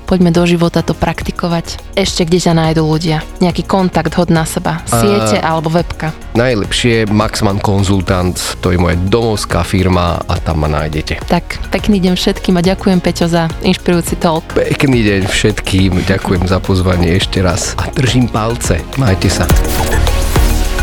poďme 0.08 0.32
do 0.32 0.48
života 0.48 0.80
to 0.80 0.96
praktikovať. 0.96 1.76
Ešte 1.92 2.24
kde 2.24 2.40
ťa 2.40 2.52
nájdú 2.56 2.88
ľudia. 2.88 3.20
Nejaký 3.44 3.68
kontakt 3.68 4.16
hod 4.16 4.32
na 4.32 4.48
seba. 4.48 4.80
Siete 4.88 5.36
a, 5.44 5.52
alebo 5.52 5.68
webka. 5.68 6.16
Najlepšie 6.32 7.04
je 7.04 7.10
Maxman 7.12 7.60
Konzultant 7.60 8.45
to 8.62 8.70
je 8.70 8.78
moja 8.78 8.94
domovská 8.94 9.66
firma 9.66 10.22
a 10.24 10.34
tam 10.38 10.62
ma 10.62 10.68
nájdete. 10.70 11.26
Tak, 11.26 11.70
pekný 11.74 11.98
deň 11.98 12.14
všetkým 12.14 12.54
a 12.58 12.62
ďakujem 12.62 13.02
Peťo 13.02 13.26
za 13.26 13.50
inšpirujúci 13.66 14.14
talk. 14.22 14.46
Pekný 14.54 15.02
deň 15.02 15.22
všetkým, 15.26 16.06
ďakujem 16.06 16.46
za 16.46 16.62
pozvanie 16.62 17.18
ešte 17.18 17.42
raz 17.42 17.74
a 17.80 17.90
držím 17.90 18.30
palce. 18.30 18.78
Majte 19.00 19.26
sa. 19.26 19.48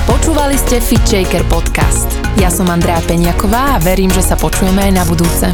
Počúvali 0.04 0.60
ste 0.60 0.84
Fit 0.84 1.04
Shaker 1.08 1.48
podcast. 1.48 2.12
Ja 2.36 2.52
som 2.52 2.68
Andrea 2.68 3.00
Peňaková 3.08 3.78
a 3.78 3.82
verím, 3.82 4.12
že 4.12 4.20
sa 4.20 4.36
počujeme 4.36 4.92
aj 4.92 4.94
na 5.00 5.04
budúce. 5.08 5.48